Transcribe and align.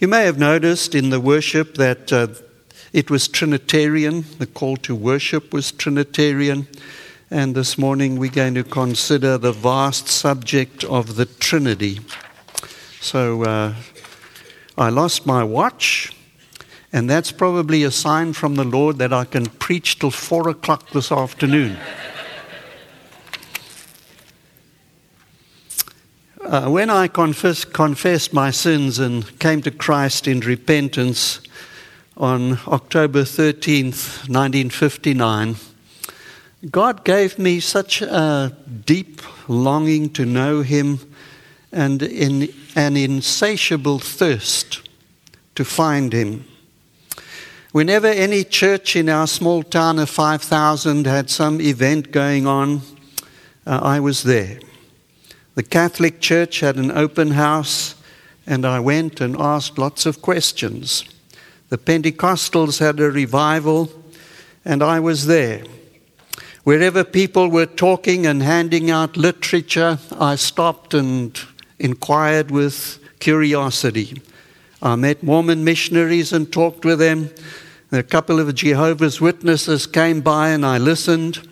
You 0.00 0.08
may 0.08 0.24
have 0.24 0.38
noticed 0.38 0.94
in 0.94 1.10
the 1.10 1.20
worship 1.20 1.74
that 1.74 2.10
uh, 2.10 2.28
it 2.90 3.10
was 3.10 3.28
Trinitarian, 3.28 4.24
the 4.38 4.46
call 4.46 4.78
to 4.78 4.94
worship 4.94 5.52
was 5.52 5.72
Trinitarian. 5.72 6.68
And 7.30 7.54
this 7.54 7.76
morning 7.76 8.18
we're 8.18 8.30
going 8.30 8.54
to 8.54 8.64
consider 8.64 9.36
the 9.36 9.52
vast 9.52 10.08
subject 10.08 10.84
of 10.84 11.16
the 11.16 11.26
Trinity. 11.26 12.00
So 13.02 13.42
uh, 13.42 13.74
I 14.78 14.88
lost 14.88 15.26
my 15.26 15.44
watch, 15.44 16.16
and 16.94 17.10
that's 17.10 17.30
probably 17.30 17.84
a 17.84 17.90
sign 17.90 18.32
from 18.32 18.54
the 18.54 18.64
Lord 18.64 18.96
that 19.00 19.12
I 19.12 19.26
can 19.26 19.44
preach 19.44 19.98
till 19.98 20.10
four 20.10 20.48
o'clock 20.48 20.92
this 20.92 21.12
afternoon. 21.12 21.76
Uh, 26.50 26.68
when 26.68 26.90
I 26.90 27.06
confess, 27.06 27.64
confessed 27.64 28.32
my 28.32 28.50
sins 28.50 28.98
and 28.98 29.38
came 29.38 29.62
to 29.62 29.70
Christ 29.70 30.26
in 30.26 30.40
repentance 30.40 31.40
on 32.16 32.58
October 32.66 33.22
13th, 33.22 34.26
1959, 34.28 35.54
God 36.68 37.04
gave 37.04 37.38
me 37.38 37.60
such 37.60 38.02
a 38.02 38.52
deep 38.84 39.22
longing 39.46 40.10
to 40.10 40.26
know 40.26 40.62
Him 40.62 40.98
and 41.70 42.02
in 42.02 42.52
an 42.74 42.96
insatiable 42.96 44.00
thirst 44.00 44.80
to 45.54 45.64
find 45.64 46.12
Him. 46.12 46.44
Whenever 47.70 48.08
any 48.08 48.42
church 48.42 48.96
in 48.96 49.08
our 49.08 49.28
small 49.28 49.62
town 49.62 50.00
of 50.00 50.10
5,000 50.10 51.06
had 51.06 51.30
some 51.30 51.60
event 51.60 52.10
going 52.10 52.48
on, 52.48 52.80
uh, 53.68 53.78
I 53.80 54.00
was 54.00 54.24
there. 54.24 54.58
The 55.54 55.62
Catholic 55.62 56.20
Church 56.20 56.60
had 56.60 56.76
an 56.76 56.90
open 56.92 57.32
house, 57.32 57.96
and 58.46 58.64
I 58.64 58.80
went 58.80 59.20
and 59.20 59.36
asked 59.36 59.78
lots 59.78 60.06
of 60.06 60.22
questions. 60.22 61.04
The 61.70 61.78
Pentecostals 61.78 62.78
had 62.78 63.00
a 63.00 63.10
revival, 63.10 63.90
and 64.64 64.82
I 64.82 65.00
was 65.00 65.26
there. 65.26 65.64
Wherever 66.62 67.04
people 67.04 67.48
were 67.48 67.66
talking 67.66 68.26
and 68.26 68.42
handing 68.42 68.90
out 68.90 69.16
literature, 69.16 69.98
I 70.12 70.36
stopped 70.36 70.94
and 70.94 71.38
inquired 71.78 72.50
with 72.50 72.98
curiosity. 73.18 74.20
I 74.82 74.94
met 74.96 75.22
Mormon 75.22 75.64
missionaries 75.64 76.32
and 76.32 76.50
talked 76.50 76.84
with 76.84 76.98
them. 76.98 77.30
A 77.92 78.02
couple 78.02 78.38
of 78.38 78.54
Jehovah's 78.54 79.20
Witnesses 79.20 79.86
came 79.86 80.20
by 80.20 80.50
and 80.50 80.64
I 80.64 80.78
listened. 80.78 81.49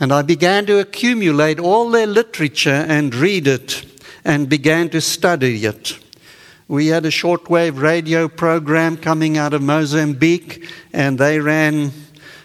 And 0.00 0.12
I 0.12 0.22
began 0.22 0.64
to 0.66 0.78
accumulate 0.78 1.60
all 1.60 1.90
their 1.90 2.06
literature 2.06 2.70
and 2.88 3.14
read 3.14 3.46
it 3.46 3.84
and 4.24 4.48
began 4.48 4.88
to 4.90 5.00
study 5.00 5.66
it. 5.66 5.98
We 6.68 6.86
had 6.86 7.04
a 7.04 7.10
shortwave 7.10 7.78
radio 7.78 8.26
program 8.26 8.96
coming 8.96 9.36
out 9.36 9.52
of 9.52 9.60
Mozambique, 9.60 10.66
and 10.94 11.18
they 11.18 11.38
ran 11.38 11.92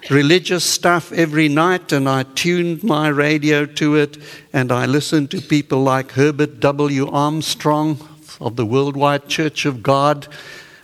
religious 0.10 0.66
stuff 0.66 1.14
every 1.14 1.48
night, 1.48 1.92
and 1.92 2.10
I 2.10 2.24
tuned 2.24 2.84
my 2.84 3.08
radio 3.08 3.66
to 3.66 3.96
it, 3.96 4.18
and 4.52 4.72
I 4.72 4.86
listened 4.86 5.32
to 5.32 5.42
people 5.42 5.82
like 5.82 6.12
Herbert 6.12 6.60
W. 6.60 7.08
Armstrong 7.10 8.00
of 8.42 8.58
the 8.58 8.66
Worldwide 8.66 9.30
Church 9.30 9.66
of 9.66 9.82
God. 9.82 10.28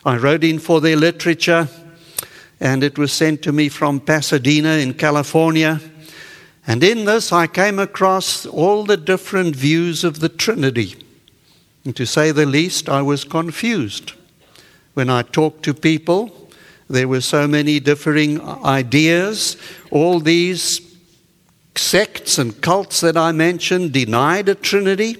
I 0.05 0.15
wrote 0.17 0.43
in 0.43 0.59
for 0.59 0.79
their 0.79 0.95
literature, 0.95 1.67
and 2.59 2.83
it 2.83 2.97
was 2.97 3.11
sent 3.11 3.41
to 3.41 3.51
me 3.51 3.69
from 3.69 3.99
Pasadena 3.99 4.77
in 4.77 4.93
California. 4.93 5.81
And 6.67 6.83
in 6.83 7.05
this, 7.05 7.31
I 7.31 7.47
came 7.47 7.79
across 7.79 8.45
all 8.45 8.85
the 8.85 8.97
different 8.97 9.55
views 9.55 10.03
of 10.03 10.19
the 10.19 10.29
Trinity. 10.29 10.95
And 11.83 11.95
to 11.95 12.05
say 12.05 12.31
the 12.31 12.45
least, 12.45 12.87
I 12.87 13.01
was 13.01 13.23
confused. 13.23 14.13
When 14.93 15.09
I 15.09 15.23
talked 15.23 15.63
to 15.63 15.73
people, 15.73 16.49
there 16.89 17.07
were 17.07 17.21
so 17.21 17.47
many 17.47 17.79
differing 17.79 18.39
ideas. 18.41 19.57
All 19.89 20.19
these 20.19 20.81
sects 21.75 22.37
and 22.37 22.61
cults 22.61 22.99
that 23.01 23.17
I 23.17 23.31
mentioned 23.31 23.93
denied 23.93 24.49
a 24.49 24.55
Trinity. 24.55 25.17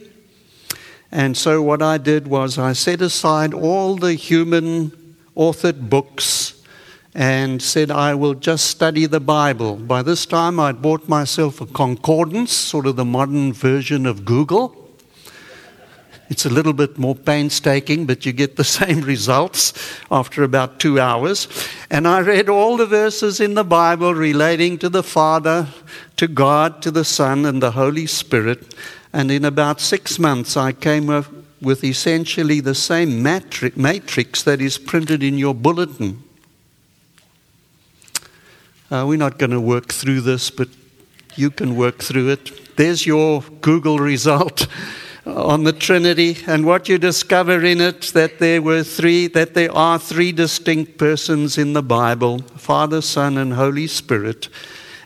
And 1.11 1.35
so, 1.35 1.61
what 1.61 1.81
I 1.81 1.97
did 1.97 2.27
was 2.27 2.57
I 2.57 2.73
set 2.73 3.01
aside 3.01 3.53
all 3.53 3.95
the 3.95 4.13
human 4.13 4.91
authored 5.35 5.89
books 5.89 6.60
and 7.13 7.61
said, 7.61 7.91
I 7.91 8.15
will 8.15 8.33
just 8.33 8.67
study 8.67 9.05
the 9.05 9.19
Bible. 9.19 9.75
By 9.75 10.01
this 10.01 10.25
time, 10.25 10.59
I'd 10.59 10.81
bought 10.81 11.09
myself 11.09 11.59
a 11.59 11.65
concordance, 11.65 12.53
sort 12.53 12.87
of 12.87 12.95
the 12.95 13.05
modern 13.05 13.51
version 13.51 14.05
of 14.05 14.23
Google. 14.23 14.77
It's 16.29 16.45
a 16.45 16.49
little 16.49 16.71
bit 16.71 16.97
more 16.97 17.15
painstaking, 17.15 18.05
but 18.05 18.25
you 18.25 18.31
get 18.31 18.55
the 18.55 18.63
same 18.79 19.01
results 19.01 19.73
after 20.09 20.43
about 20.43 20.79
two 20.79 20.97
hours. 20.97 21.49
And 21.89 22.07
I 22.07 22.21
read 22.21 22.47
all 22.47 22.77
the 22.77 22.85
verses 22.85 23.41
in 23.41 23.55
the 23.55 23.65
Bible 23.65 24.15
relating 24.15 24.77
to 24.77 24.87
the 24.87 25.03
Father, 25.03 25.67
to 26.15 26.29
God, 26.29 26.81
to 26.83 26.91
the 26.91 27.03
Son, 27.03 27.45
and 27.45 27.61
the 27.61 27.71
Holy 27.71 28.07
Spirit. 28.07 28.73
And 29.11 29.29
in 29.29 29.43
about 29.43 29.81
six 29.81 30.17
months, 30.17 30.55
I 30.55 30.71
came 30.71 31.09
up 31.09 31.25
with 31.61 31.83
essentially 31.83 32.61
the 32.61 32.75
same 32.75 33.21
matrix 33.21 34.41
that 34.43 34.61
is 34.61 34.77
printed 34.77 35.21
in 35.21 35.37
your 35.37 35.53
bulletin. 35.53 36.23
Uh, 38.91 39.05
we're 39.07 39.17
not 39.17 39.37
going 39.37 39.51
to 39.51 39.61
work 39.61 39.87
through 39.87 40.19
this, 40.19 40.51
but 40.51 40.67
you 41.37 41.49
can 41.49 41.77
work 41.77 41.99
through 41.99 42.27
it. 42.27 42.75
There's 42.75 43.05
your 43.05 43.41
Google 43.61 43.99
result 43.99 44.67
on 45.25 45.63
the 45.63 45.71
Trinity, 45.71 46.39
and 46.45 46.65
what 46.65 46.89
you 46.89 46.97
discover 46.97 47.63
in 47.63 47.79
it 47.79 48.01
that 48.13 48.39
there 48.39 48.61
were 48.61 48.83
three, 48.83 49.27
that 49.27 49.53
there 49.53 49.71
are 49.71 49.97
three 49.97 50.33
distinct 50.33 50.97
persons 50.97 51.57
in 51.57 51.71
the 51.71 51.81
Bible: 51.81 52.39
Father, 52.57 53.01
Son, 53.01 53.37
and 53.37 53.53
Holy 53.53 53.87
Spirit, 53.87 54.49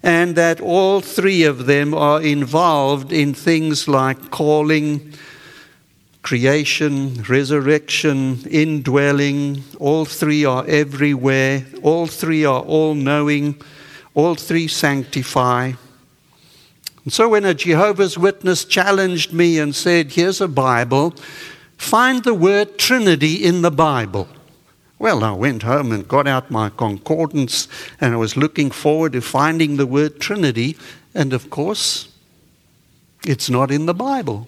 and 0.02 0.36
that 0.36 0.60
all 0.60 1.00
three 1.00 1.44
of 1.44 1.68
them 1.68 1.94
are 1.94 2.24
involved 2.24 3.12
in 3.12 3.36
things 3.36 3.88
like 3.88 4.32
calling, 4.32 5.14
creation, 6.24 7.24
resurrection, 7.30 8.40
indwelling. 8.50 9.64
All 9.78 10.06
three 10.06 10.44
are 10.44 10.66
everywhere. 10.66 11.68
All 11.84 12.08
three 12.08 12.46
are 12.46 12.62
all 12.62 12.96
knowing. 12.96 13.62
All 14.16 14.36
three 14.36 14.68
sanctify. 14.68 15.74
And 17.04 17.14
so 17.14 17.30
when 17.30 17.46
a 17.46 17.54
Jehovah's 17.54 18.18
Witness 18.18 18.66
challenged 18.66 19.32
me 19.32 19.60
and 19.60 19.76
said, 19.76 20.14
Here's 20.14 20.42
a 20.42 20.48
Bible, 20.48 21.14
find 21.78 22.24
the 22.24 22.34
word 22.34 22.80
Trinity 22.80 23.46
in 23.46 23.62
the 23.62 23.72
Bible. 23.72 24.28
Well, 24.98 25.24
I 25.24 25.34
went 25.34 25.64
home 25.64 25.92
and 25.92 26.08
got 26.08 26.28
out 26.28 26.50
my 26.50 26.70
concordance 26.70 27.68
and 28.00 28.14
I 28.14 28.18
was 28.18 28.38
looking 28.38 28.72
forward 28.72 29.12
to 29.14 29.22
finding 29.22 29.76
the 29.76 29.86
word 29.86 30.20
Trinity. 30.20 30.78
And 31.14 31.34
of 31.34 31.50
course, 31.50 32.08
it's 33.28 33.50
not 33.50 33.70
in 33.70 33.86
the 33.86 33.94
Bible. 33.94 34.48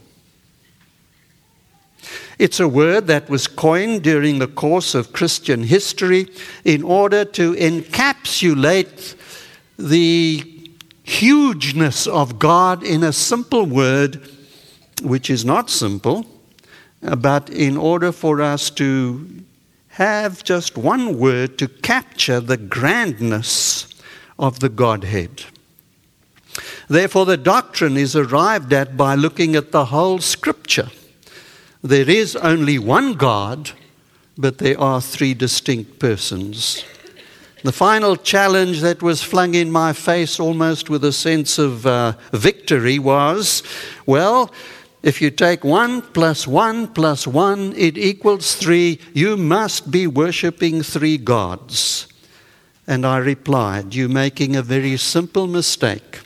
It's 2.39 2.59
a 2.59 2.67
word 2.67 3.07
that 3.07 3.29
was 3.29 3.47
coined 3.47 4.03
during 4.03 4.39
the 4.39 4.47
course 4.47 4.95
of 4.95 5.11
Christian 5.11 5.63
history 5.63 6.27
in 6.63 6.83
order 6.83 7.25
to 7.25 7.53
encapsulate 7.53 9.15
the 9.77 10.71
hugeness 11.03 12.07
of 12.07 12.39
God 12.39 12.83
in 12.83 13.03
a 13.03 13.13
simple 13.13 13.65
word, 13.65 14.21
which 15.01 15.29
is 15.29 15.45
not 15.45 15.69
simple, 15.69 16.25
uh, 17.03 17.15
but 17.15 17.49
in 17.49 17.77
order 17.77 18.11
for 18.11 18.41
us 18.41 18.69
to 18.71 19.43
have 19.89 20.43
just 20.43 20.77
one 20.77 21.17
word 21.17 21.57
to 21.57 21.67
capture 21.67 22.39
the 22.39 22.57
grandness 22.57 23.87
of 24.37 24.59
the 24.59 24.69
Godhead. 24.69 25.43
Therefore, 26.87 27.25
the 27.25 27.37
doctrine 27.37 27.97
is 27.97 28.15
arrived 28.15 28.73
at 28.73 28.97
by 28.97 29.15
looking 29.15 29.55
at 29.55 29.71
the 29.71 29.85
whole 29.85 30.19
scripture. 30.19 30.89
There 31.83 32.09
is 32.09 32.35
only 32.35 32.79
one 32.79 33.13
God, 33.13 33.71
but 34.37 34.57
there 34.57 34.79
are 34.79 35.01
three 35.01 35.33
distinct 35.33 35.99
persons. 35.99 36.83
The 37.63 37.71
final 37.71 38.15
challenge 38.15 38.81
that 38.81 39.01
was 39.01 39.23
flung 39.23 39.55
in 39.55 39.71
my 39.71 39.91
face 39.91 40.39
almost 40.39 40.89
with 40.89 41.03
a 41.03 41.11
sense 41.11 41.57
of 41.57 41.87
uh, 41.87 42.13
victory 42.31 42.99
was 42.99 43.63
well, 44.05 44.53
if 45.01 45.21
you 45.21 45.31
take 45.31 45.63
one 45.63 46.01
plus 46.01 46.47
one 46.47 46.87
plus 46.87 47.25
one, 47.25 47.73
it 47.75 47.97
equals 47.97 48.55
three. 48.55 48.99
You 49.13 49.37
must 49.37 49.89
be 49.89 50.05
worshipping 50.05 50.83
three 50.83 51.17
gods. 51.17 52.07
And 52.85 53.05
I 53.05 53.17
replied, 53.17 53.95
You're 53.95 54.09
making 54.09 54.55
a 54.55 54.61
very 54.61 54.97
simple 54.97 55.47
mistake. 55.47 56.21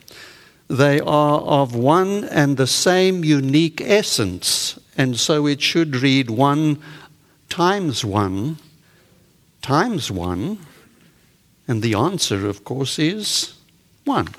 They 0.68 1.00
are 1.00 1.40
of 1.40 1.76
one 1.76 2.26
and 2.26 2.58
the 2.58 2.68
same 2.68 3.24
unique 3.24 3.82
essence. 3.82 4.80
And 4.98 5.18
so 5.18 5.48
it 5.48 5.62
should 5.62 5.96
read 5.98 6.30
one 6.30 6.82
times 7.50 8.06
one 8.06 8.58
times 9.62 10.10
one 10.10 10.58
and 11.68 11.82
the 11.82 11.94
answer, 11.94 12.48
of 12.48 12.64
course, 12.64 13.00
is 13.00 13.54
one. 14.06 14.30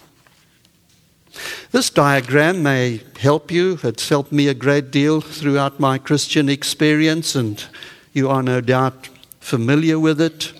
This 1.71 1.89
diagram 1.89 2.63
may 2.63 3.01
help 3.19 3.51
you. 3.51 3.79
It's 3.83 4.09
helped 4.09 4.33
me 4.33 4.49
a 4.49 4.55
great 4.55 4.91
deal 4.91 5.21
throughout 5.21 5.81
my 5.81 5.97
Christian 5.99 6.49
experience, 6.49 7.35
and 7.35 7.65
You 8.13 8.29
are 8.29 8.43
no 8.43 8.61
doubt 8.61 9.09
familiar 9.41 9.99
with 9.99 10.21
it. 10.21 10.53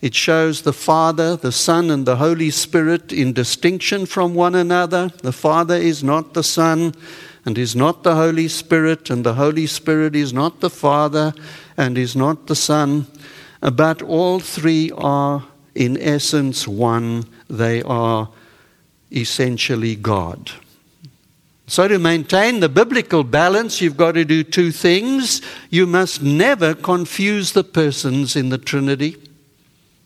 It 0.00 0.14
shows 0.14 0.62
the 0.62 0.72
Father, 0.72 1.36
the 1.36 1.52
Son, 1.52 1.90
and 1.90 2.04
the 2.04 2.16
Holy 2.16 2.50
Spirit 2.50 3.12
in 3.12 3.32
distinction 3.32 4.06
from 4.06 4.34
one 4.34 4.56
another. 4.56 5.08
The 5.22 5.32
Father 5.32 5.76
is 5.76 6.02
not 6.02 6.34
the 6.34 6.42
Son 6.42 6.94
and 7.44 7.56
is 7.56 7.76
not 7.76 8.02
the 8.02 8.16
Holy 8.16 8.48
Spirit, 8.48 9.08
and 9.08 9.24
the 9.24 9.34
Holy 9.34 9.66
Spirit 9.66 10.16
is 10.16 10.32
not 10.32 10.60
the 10.60 10.70
Father 10.70 11.32
and 11.76 11.96
is 11.96 12.16
not 12.16 12.48
the 12.48 12.56
Son, 12.56 13.06
but 13.60 14.02
all 14.02 14.40
three 14.40 14.90
are 14.96 15.44
in 15.74 15.96
essence 16.00 16.66
one. 16.66 17.24
They 17.48 17.82
are 17.82 18.28
essentially 19.10 19.96
God. 19.96 20.50
So, 21.66 21.86
to 21.86 22.00
maintain 22.00 22.58
the 22.58 22.68
biblical 22.68 23.22
balance, 23.22 23.80
you've 23.80 23.96
got 23.96 24.12
to 24.12 24.24
do 24.24 24.42
two 24.42 24.72
things. 24.72 25.40
You 25.70 25.86
must 25.86 26.20
never 26.20 26.74
confuse 26.74 27.52
the 27.52 27.62
persons 27.62 28.34
in 28.34 28.48
the 28.48 28.58
Trinity. 28.58 29.16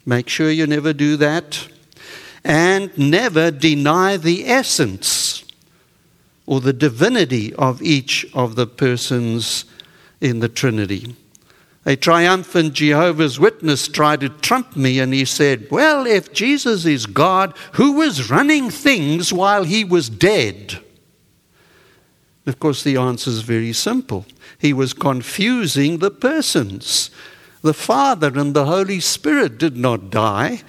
Make 0.04 0.28
sure 0.28 0.50
you 0.50 0.66
never 0.66 0.92
do 0.92 1.16
that. 1.16 1.68
And 2.44 2.96
never 2.98 3.50
deny 3.50 4.18
the 4.18 4.46
essence 4.46 5.44
or 6.44 6.60
the 6.60 6.74
divinity 6.74 7.54
of 7.54 7.80
each 7.80 8.26
of 8.34 8.56
the 8.56 8.66
persons 8.66 9.64
in 10.20 10.40
the 10.40 10.48
Trinity. 10.50 11.16
A 11.86 11.96
triumphant 11.96 12.72
Jehovah's 12.72 13.38
Witness 13.38 13.88
tried 13.88 14.20
to 14.20 14.30
trump 14.30 14.74
me 14.74 14.98
and 14.98 15.12
he 15.12 15.26
said, 15.26 15.70
Well, 15.70 16.06
if 16.06 16.32
Jesus 16.32 16.86
is 16.86 17.04
God, 17.04 17.54
who 17.72 17.92
was 17.92 18.30
running 18.30 18.70
things 18.70 19.32
while 19.32 19.64
he 19.64 19.84
was 19.84 20.08
dead? 20.08 20.80
Of 22.46 22.58
course, 22.58 22.82
the 22.82 22.96
answer 22.96 23.30
is 23.30 23.42
very 23.42 23.72
simple. 23.72 24.24
He 24.58 24.72
was 24.72 24.94
confusing 24.94 25.98
the 25.98 26.10
persons. 26.10 27.10
The 27.62 27.74
Father 27.74 28.38
and 28.38 28.54
the 28.54 28.66
Holy 28.66 29.00
Spirit 29.00 29.58
did 29.58 29.76
not 29.76 30.10
die, 30.10 30.62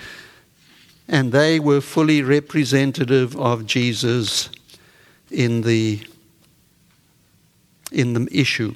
and 1.08 1.32
they 1.32 1.60
were 1.60 1.82
fully 1.82 2.22
representative 2.22 3.36
of 3.38 3.66
Jesus 3.66 4.50
in 5.30 5.62
the, 5.62 6.06
in 7.92 8.14
the 8.14 8.28
issue. 8.32 8.76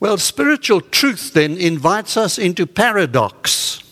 Well, 0.00 0.16
spiritual 0.18 0.80
truth 0.80 1.32
then 1.32 1.56
invites 1.56 2.16
us 2.16 2.38
into 2.38 2.66
paradox. 2.66 3.82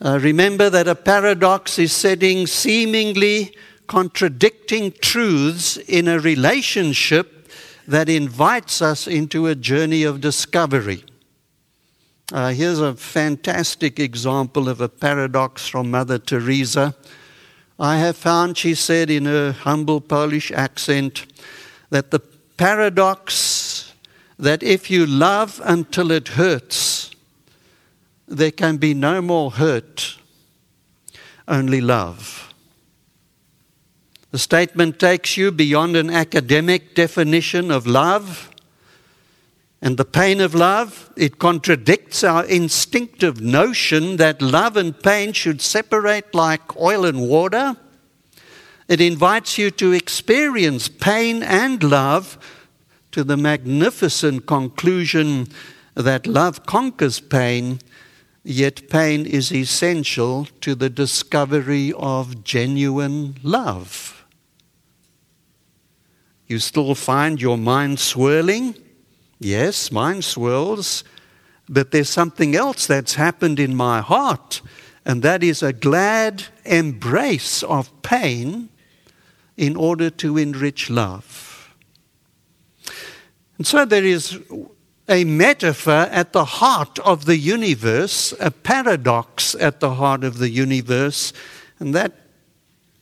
Uh, 0.00 0.18
remember 0.20 0.70
that 0.70 0.88
a 0.88 0.94
paradox 0.94 1.78
is 1.78 1.92
setting 1.92 2.46
seemingly 2.46 3.54
contradicting 3.86 4.92
truths 5.02 5.76
in 5.76 6.08
a 6.08 6.18
relationship 6.18 7.50
that 7.86 8.08
invites 8.08 8.80
us 8.80 9.06
into 9.06 9.46
a 9.46 9.54
journey 9.54 10.02
of 10.02 10.20
discovery. 10.20 11.04
Uh, 12.32 12.50
here's 12.50 12.80
a 12.80 12.94
fantastic 12.94 14.00
example 14.00 14.66
of 14.66 14.80
a 14.80 14.88
paradox 14.88 15.68
from 15.68 15.90
Mother 15.90 16.18
Teresa. 16.18 16.96
I 17.78 17.98
have 17.98 18.16
found, 18.16 18.56
she 18.56 18.74
said 18.74 19.10
in 19.10 19.26
her 19.26 19.52
humble 19.52 20.00
Polish 20.00 20.50
accent, 20.52 21.26
that 21.90 22.10
the 22.10 22.20
paradox 22.56 23.61
that 24.42 24.62
if 24.62 24.90
you 24.90 25.06
love 25.06 25.60
until 25.64 26.10
it 26.10 26.28
hurts, 26.28 27.10
there 28.26 28.50
can 28.50 28.76
be 28.76 28.92
no 28.92 29.22
more 29.22 29.52
hurt, 29.52 30.18
only 31.46 31.80
love. 31.80 32.52
The 34.32 34.38
statement 34.38 34.98
takes 34.98 35.36
you 35.36 35.52
beyond 35.52 35.96
an 35.96 36.10
academic 36.10 36.94
definition 36.94 37.70
of 37.70 37.86
love 37.86 38.52
and 39.84 39.96
the 39.96 40.04
pain 40.04 40.40
of 40.40 40.54
love, 40.54 41.12
it 41.16 41.40
contradicts 41.40 42.22
our 42.22 42.44
instinctive 42.44 43.40
notion 43.40 44.16
that 44.16 44.40
love 44.40 44.76
and 44.76 44.96
pain 45.02 45.32
should 45.32 45.60
separate 45.60 46.32
like 46.32 46.76
oil 46.76 47.04
and 47.04 47.28
water. 47.28 47.76
It 48.86 49.00
invites 49.00 49.58
you 49.58 49.72
to 49.72 49.92
experience 49.92 50.88
pain 50.88 51.42
and 51.42 51.82
love 51.82 52.38
to 53.12 53.22
the 53.22 53.36
magnificent 53.36 54.46
conclusion 54.46 55.48
that 55.94 56.26
love 56.26 56.66
conquers 56.66 57.20
pain, 57.20 57.78
yet 58.42 58.88
pain 58.88 59.26
is 59.26 59.52
essential 59.52 60.46
to 60.60 60.74
the 60.74 60.90
discovery 60.90 61.92
of 61.96 62.42
genuine 62.42 63.36
love. 63.42 64.24
You 66.46 66.58
still 66.58 66.94
find 66.94 67.40
your 67.40 67.56
mind 67.56 67.98
swirling? 68.00 68.74
Yes, 69.38 69.92
mine 69.92 70.22
swirls, 70.22 71.04
but 71.68 71.90
there's 71.90 72.10
something 72.10 72.54
else 72.54 72.86
that's 72.86 73.14
happened 73.14 73.58
in 73.58 73.74
my 73.74 74.00
heart, 74.00 74.60
and 75.04 75.22
that 75.22 75.42
is 75.42 75.62
a 75.62 75.72
glad 75.72 76.44
embrace 76.64 77.62
of 77.62 77.90
pain 78.02 78.68
in 79.56 79.76
order 79.76 80.10
to 80.10 80.38
enrich 80.38 80.88
love. 80.90 81.51
And 83.62 83.66
so 83.68 83.84
there 83.84 84.04
is 84.04 84.40
a 85.08 85.22
metaphor 85.22 86.08
at 86.10 86.32
the 86.32 86.44
heart 86.44 86.98
of 86.98 87.26
the 87.26 87.36
universe, 87.36 88.34
a 88.40 88.50
paradox 88.50 89.54
at 89.54 89.78
the 89.78 89.94
heart 89.94 90.24
of 90.24 90.38
the 90.38 90.50
universe, 90.50 91.32
and 91.78 91.94
that 91.94 92.10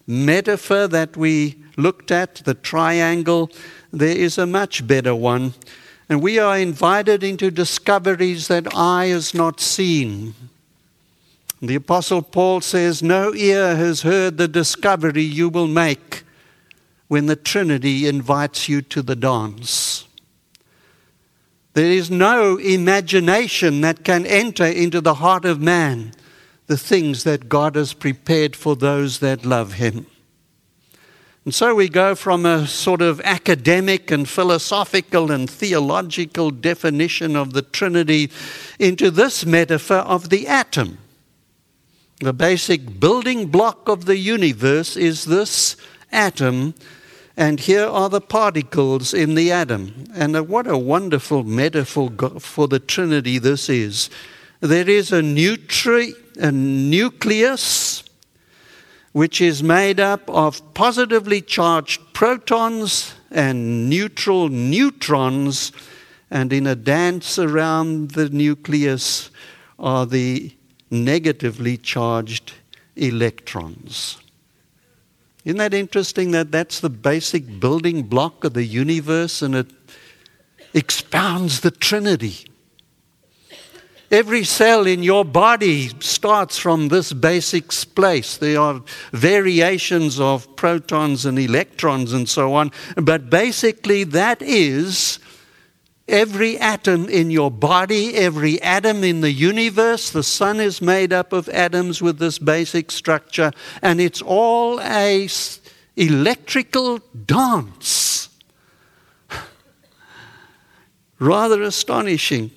metaphor 0.06 0.86
that 0.88 1.16
we 1.16 1.56
looked 1.78 2.10
at, 2.10 2.42
the 2.44 2.52
triangle, 2.52 3.50
there 3.90 4.14
is 4.14 4.36
a 4.36 4.44
much 4.46 4.86
better 4.86 5.14
one 5.14 5.54
and 6.10 6.20
we 6.20 6.38
are 6.38 6.58
invited 6.58 7.24
into 7.24 7.50
discoveries 7.50 8.48
that 8.48 8.76
eye 8.76 9.06
has 9.06 9.32
not 9.32 9.60
seen. 9.60 10.34
The 11.62 11.76
Apostle 11.76 12.20
Paul 12.20 12.60
says, 12.60 13.02
No 13.02 13.32
ear 13.32 13.76
has 13.76 14.02
heard 14.02 14.36
the 14.36 14.46
discovery 14.46 15.22
you 15.22 15.48
will 15.48 15.68
make 15.68 16.22
when 17.08 17.24
the 17.24 17.36
Trinity 17.36 18.06
invites 18.06 18.68
you 18.68 18.82
to 18.82 19.00
the 19.00 19.16
dance. 19.16 20.04
There 21.74 21.90
is 21.90 22.10
no 22.10 22.56
imagination 22.56 23.80
that 23.82 24.04
can 24.04 24.26
enter 24.26 24.66
into 24.66 25.00
the 25.00 25.14
heart 25.14 25.44
of 25.44 25.60
man 25.60 26.12
the 26.66 26.76
things 26.76 27.24
that 27.24 27.48
God 27.48 27.74
has 27.74 27.92
prepared 27.92 28.54
for 28.54 28.76
those 28.76 29.18
that 29.18 29.44
love 29.44 29.74
Him. 29.74 30.06
And 31.44 31.54
so 31.54 31.74
we 31.74 31.88
go 31.88 32.14
from 32.14 32.44
a 32.44 32.66
sort 32.66 33.02
of 33.02 33.20
academic 33.22 34.10
and 34.10 34.28
philosophical 34.28 35.32
and 35.32 35.50
theological 35.50 36.50
definition 36.50 37.34
of 37.34 37.54
the 37.54 37.62
Trinity 37.62 38.30
into 38.78 39.10
this 39.10 39.46
metaphor 39.46 39.96
of 39.96 40.28
the 40.28 40.46
atom. 40.46 40.98
The 42.20 42.34
basic 42.34 43.00
building 43.00 43.46
block 43.46 43.88
of 43.88 44.04
the 44.04 44.18
universe 44.18 44.96
is 44.96 45.24
this 45.24 45.76
atom, 46.12 46.74
and 47.40 47.58
here 47.58 47.86
are 47.86 48.10
the 48.10 48.20
particles 48.20 49.14
in 49.14 49.34
the 49.34 49.50
atom. 49.50 50.04
And 50.14 50.36
uh, 50.36 50.44
what 50.44 50.66
a 50.66 50.76
wonderful 50.76 51.42
metaphor 51.42 52.10
for 52.38 52.68
the 52.68 52.78
Trinity 52.78 53.38
this 53.38 53.70
is. 53.70 54.10
There 54.60 54.86
is 54.86 55.10
a, 55.10 55.22
nutri- 55.22 56.12
a 56.36 56.52
nucleus 56.52 58.04
which 59.12 59.40
is 59.40 59.62
made 59.62 59.98
up 59.98 60.28
of 60.28 60.74
positively 60.74 61.40
charged 61.40 62.12
protons 62.12 63.14
and 63.30 63.88
neutral 63.88 64.50
neutrons, 64.50 65.72
and 66.30 66.52
in 66.52 66.66
a 66.66 66.76
dance 66.76 67.38
around 67.38 68.10
the 68.10 68.28
nucleus 68.28 69.30
are 69.78 70.04
the 70.04 70.54
negatively 70.90 71.78
charged 71.78 72.52
electrons. 72.96 74.19
Isn't 75.44 75.58
that 75.58 75.72
interesting 75.72 76.32
that 76.32 76.52
that's 76.52 76.80
the 76.80 76.90
basic 76.90 77.60
building 77.60 78.02
block 78.02 78.44
of 78.44 78.52
the 78.52 78.64
universe 78.64 79.40
and 79.40 79.54
it 79.54 79.68
expounds 80.74 81.60
the 81.60 81.70
Trinity? 81.70 82.46
Every 84.10 84.42
cell 84.42 84.88
in 84.88 85.04
your 85.04 85.24
body 85.24 85.88
starts 86.00 86.58
from 86.58 86.88
this 86.88 87.12
basic 87.12 87.70
place. 87.94 88.36
There 88.36 88.60
are 88.60 88.82
variations 89.12 90.18
of 90.18 90.56
protons 90.56 91.24
and 91.24 91.38
electrons 91.38 92.12
and 92.12 92.28
so 92.28 92.52
on, 92.54 92.72
but 92.96 93.30
basically, 93.30 94.02
that 94.04 94.42
is 94.42 95.20
every 96.10 96.58
atom 96.58 97.08
in 97.08 97.30
your 97.30 97.50
body, 97.50 98.14
every 98.16 98.60
atom 98.60 99.02
in 99.04 99.20
the 99.20 99.32
universe. 99.32 100.10
The 100.10 100.22
sun 100.22 100.60
is 100.60 100.82
made 100.82 101.12
up 101.12 101.32
of 101.32 101.48
atoms 101.48 102.02
with 102.02 102.18
this 102.18 102.38
basic 102.38 102.90
structure, 102.90 103.52
and 103.80 104.00
it's 104.00 104.20
all 104.20 104.80
a 104.80 105.28
electrical 105.96 106.98
dance. 107.26 108.28
Rather 111.18 111.62
astonishing. 111.62 112.50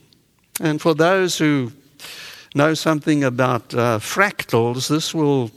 And 0.59 0.81
for 0.81 0.93
those 0.93 1.37
who 1.37 1.71
know 2.55 2.73
something 2.73 3.23
about 3.23 3.73
uh, 3.73 3.99
fractals, 3.99 4.87
this 4.87 5.13
will, 5.13 5.51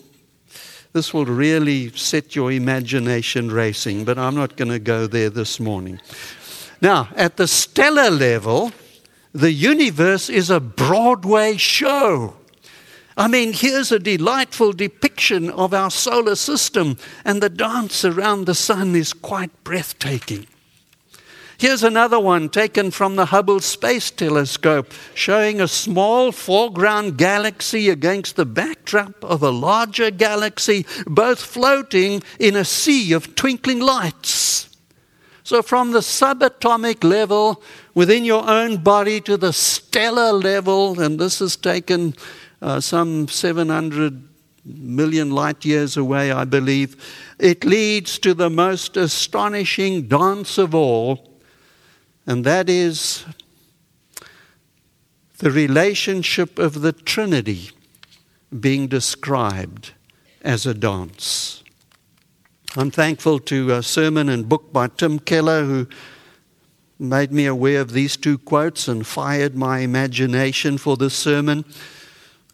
this 0.92 1.12
will 1.12 1.26
really 1.26 1.90
set 1.90 2.34
your 2.34 2.50
imagination 2.50 3.50
racing, 3.50 4.04
but 4.04 4.18
I'm 4.18 4.34
not 4.34 4.56
going 4.56 4.70
to 4.70 4.78
go 4.78 5.06
there 5.06 5.30
this 5.30 5.60
morning. 5.60 6.00
Now, 6.80 7.08
at 7.16 7.36
the 7.36 7.48
stellar 7.48 8.10
level, 8.10 8.72
the 9.32 9.52
universe 9.52 10.28
is 10.28 10.50
a 10.50 10.60
Broadway 10.60 11.56
show. 11.56 12.34
I 13.16 13.28
mean, 13.28 13.54
here's 13.54 13.92
a 13.92 13.98
delightful 13.98 14.72
depiction 14.72 15.50
of 15.50 15.72
our 15.72 15.90
solar 15.90 16.36
system, 16.36 16.98
and 17.24 17.42
the 17.42 17.48
dance 17.48 18.04
around 18.04 18.44
the 18.44 18.54
sun 18.54 18.94
is 18.94 19.14
quite 19.14 19.50
breathtaking. 19.64 20.46
Here's 21.58 21.82
another 21.82 22.20
one 22.20 22.50
taken 22.50 22.90
from 22.90 23.16
the 23.16 23.26
Hubble 23.26 23.60
Space 23.60 24.10
Telescope, 24.10 24.92
showing 25.14 25.58
a 25.58 25.68
small 25.68 26.30
foreground 26.30 27.16
galaxy 27.16 27.88
against 27.88 28.36
the 28.36 28.44
backdrop 28.44 29.24
of 29.24 29.42
a 29.42 29.50
larger 29.50 30.10
galaxy, 30.10 30.84
both 31.06 31.40
floating 31.40 32.22
in 32.38 32.56
a 32.56 32.64
sea 32.66 33.14
of 33.14 33.34
twinkling 33.34 33.80
lights. 33.80 34.65
So, 35.46 35.62
from 35.62 35.92
the 35.92 36.00
subatomic 36.00 37.04
level 37.04 37.62
within 37.94 38.24
your 38.24 38.50
own 38.50 38.78
body 38.78 39.20
to 39.20 39.36
the 39.36 39.52
stellar 39.52 40.32
level, 40.32 41.00
and 41.00 41.20
this 41.20 41.40
is 41.40 41.54
taken 41.54 42.14
uh, 42.60 42.80
some 42.80 43.28
700 43.28 44.28
million 44.64 45.30
light 45.30 45.64
years 45.64 45.96
away, 45.96 46.32
I 46.32 46.46
believe, 46.46 46.96
it 47.38 47.64
leads 47.64 48.18
to 48.18 48.34
the 48.34 48.50
most 48.50 48.96
astonishing 48.96 50.08
dance 50.08 50.58
of 50.58 50.74
all, 50.74 51.38
and 52.26 52.44
that 52.44 52.68
is 52.68 53.24
the 55.38 55.52
relationship 55.52 56.58
of 56.58 56.80
the 56.80 56.90
Trinity 56.90 57.70
being 58.58 58.88
described 58.88 59.92
as 60.42 60.66
a 60.66 60.74
dance. 60.74 61.62
I'm 62.78 62.90
thankful 62.90 63.38
to 63.38 63.72
a 63.72 63.82
sermon 63.82 64.28
and 64.28 64.46
book 64.46 64.70
by 64.70 64.88
Tim 64.88 65.18
Keller 65.18 65.64
who 65.64 65.86
made 66.98 67.32
me 67.32 67.46
aware 67.46 67.80
of 67.80 67.92
these 67.92 68.18
two 68.18 68.36
quotes 68.36 68.86
and 68.86 69.06
fired 69.06 69.56
my 69.56 69.78
imagination 69.78 70.76
for 70.76 70.98
this 70.98 71.14
sermon. 71.14 71.64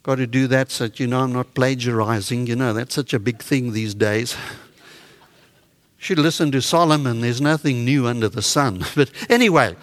Got 0.05 0.17
to 0.17 0.29
do 0.29 0.47
that 0.47 0.71
so 0.71 0.85
that 0.85 1.01
you 1.01 1.09
know 1.09 1.23
I'm 1.23 1.33
not 1.33 1.55
plagiarizing. 1.55 2.47
You 2.47 2.55
know, 2.55 2.73
that's 2.73 2.95
such 2.95 3.13
a 3.13 3.19
big 3.19 3.43
thing 3.43 3.73
these 3.73 3.95
days. 3.95 4.37
Should 5.99 6.21
listen 6.21 6.53
to 6.53 6.63
Solomon. 6.63 7.21
There's 7.21 7.41
nothing 7.41 7.85
new 7.85 8.07
under 8.07 8.29
the 8.29 8.43
sun. 8.43 8.85
But 8.95 9.11
anyway, 9.29 9.75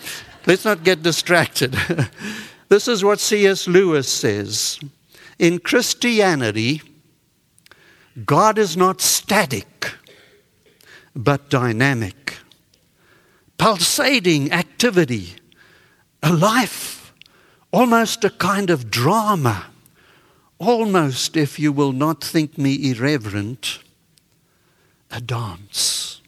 let's 0.48 0.64
not 0.64 0.86
get 0.86 1.04
distracted. 1.04 1.78
this 2.70 2.88
is 2.88 3.04
what 3.04 3.20
C.S. 3.20 3.68
Lewis 3.68 4.08
says 4.08 4.80
In 5.38 5.60
Christianity, 5.60 6.82
God 8.26 8.58
is 8.58 8.78
not 8.78 9.02
static, 9.02 9.99
but 11.24 11.50
dynamic, 11.50 12.38
pulsating 13.58 14.54
activity, 14.54 15.36
a 16.24 16.32
life, 16.32 17.14
almost 17.72 18.24
a 18.24 18.30
kind 18.30 18.70
of 18.70 18.90
drama. 18.90 19.66
Almost, 20.60 21.36
if 21.36 21.60
you 21.60 21.74
will 21.74 21.92
not 21.92 22.24
think 22.24 22.58
me 22.58 22.90
irreverent, 22.90 23.80
a 25.12 25.20
dance. 25.20 26.22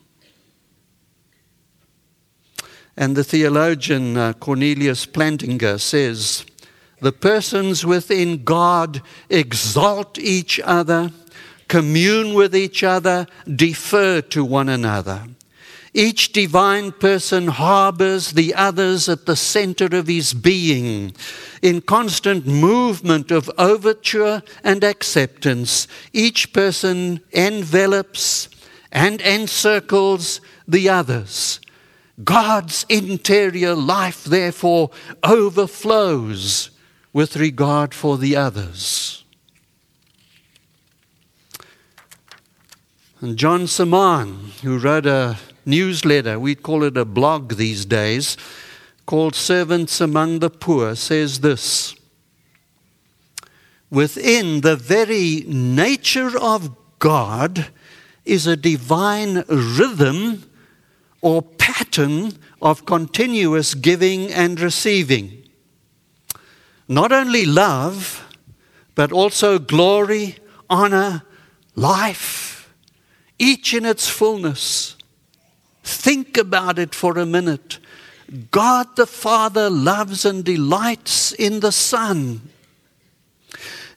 And 2.98 3.16
the 3.16 3.24
theologian 3.24 4.18
uh, 4.18 4.34
Cornelius 4.34 5.06
Plantinga 5.06 5.80
says, 5.80 6.46
the 7.00 7.14
persons 7.14 7.86
within 7.86 8.44
God 8.44 9.02
exalt 9.30 10.20
each 10.20 10.60
other, 10.60 11.12
commune 11.72 12.34
with 12.34 12.54
each 12.54 12.84
other, 12.84 13.26
defer 13.48 14.20
to 14.20 14.44
one 14.44 14.68
another. 14.68 15.24
Each 15.94 16.34
divine 16.34 16.92
person 16.92 17.48
harbors 17.48 18.34
the 18.34 18.54
others 18.54 19.08
at 19.08 19.26
the 19.26 19.38
center 19.38 19.86
of 19.86 20.08
his 20.08 20.34
being. 20.34 21.16
In 21.62 21.80
constant 21.80 22.46
movement 22.46 23.32
of 23.32 23.50
overture 23.58 24.44
and 24.66 24.84
acceptance, 24.84 25.88
each 26.12 26.52
person 26.52 27.22
envelops 27.32 28.50
and 28.92 29.22
encircles 29.22 30.42
the 30.68 30.90
others. 30.90 31.62
God's 32.22 32.86
interior 32.90 33.76
life, 33.76 34.26
therefore, 34.26 34.92
overflows 35.24 36.70
with 37.14 37.38
regard 37.38 37.94
for 37.94 38.18
the 38.18 38.36
others. 38.36 39.21
And 43.22 43.38
John 43.38 43.68
Samaan, 43.68 44.50
who 44.64 44.80
wrote 44.80 45.06
a 45.06 45.38
newsletter, 45.64 46.40
we 46.40 46.56
call 46.56 46.84
it 46.84 46.98
a 46.98 47.06
blog 47.06 47.54
these 47.54 47.86
days, 47.86 48.36
called 49.06 49.36
Servants 49.36 50.02
Among 50.02 50.40
the 50.40 50.50
Poor, 50.50 50.96
says 50.96 51.42
this 51.42 51.94
Within 53.92 54.62
the 54.62 54.76
very 54.76 55.44
nature 55.46 56.36
of 56.36 56.76
God 56.98 57.68
is 58.26 58.48
a 58.48 58.58
divine 58.58 59.44
rhythm 59.48 60.50
or 61.22 61.44
pattern 61.44 62.34
of 62.60 62.88
continuous 62.88 63.76
giving 63.76 64.32
and 64.32 64.60
receiving. 64.60 65.44
Not 66.88 67.12
only 67.12 67.46
love, 67.46 68.28
but 68.96 69.12
also 69.12 69.60
glory, 69.60 70.38
honor, 70.72 71.22
life, 71.76 72.41
each 73.42 73.74
in 73.74 73.86
its 73.86 74.08
fullness. 74.08 74.96
Think 75.84 76.38
about 76.38 76.78
it 76.78 76.94
for 76.94 77.18
a 77.18 77.26
minute. 77.26 77.80
God 78.52 78.96
the 78.96 79.08
Father 79.08 79.68
loves 79.68 80.26
and 80.26 80.46
delights 80.46 81.34
in 81.34 81.60
the 81.60 81.72
Son. 81.72 82.42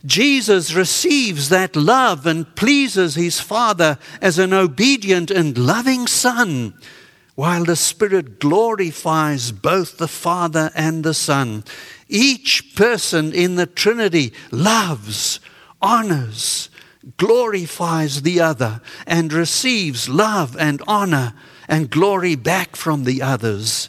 Jesus 0.07 0.73
receives 0.73 1.51
that 1.51 1.77
love 1.77 2.27
and 2.27 2.57
pleases 2.57 3.15
his 3.15 3.39
Father 3.39 3.99
as 4.23 4.39
an 4.39 4.55
obedient 4.55 5.31
and 5.31 5.57
loving 5.59 6.07
Son, 6.07 6.75
while 7.35 7.65
the 7.65 7.77
Spirit 7.77 8.41
glorifies 8.41 9.53
both 9.53 9.99
the 9.99 10.09
Father 10.09 10.71
and 10.75 11.05
the 11.05 11.15
Son. 11.15 11.65
Each 12.09 12.75
person 12.75 13.33
in 13.33 13.57
the 13.57 13.67
Trinity 13.67 14.33
loves, 14.51 15.39
honors, 15.83 16.71
glorifies 17.17 18.23
the 18.23 18.41
other, 18.41 18.81
and 19.07 19.33
receives 19.33 20.09
love 20.09 20.57
and 20.59 20.83
honor 20.87 21.35
and 21.69 21.91
glory 21.91 22.35
back 22.35 22.77
from 22.77 23.05
the 23.05 23.23
others 23.23 23.89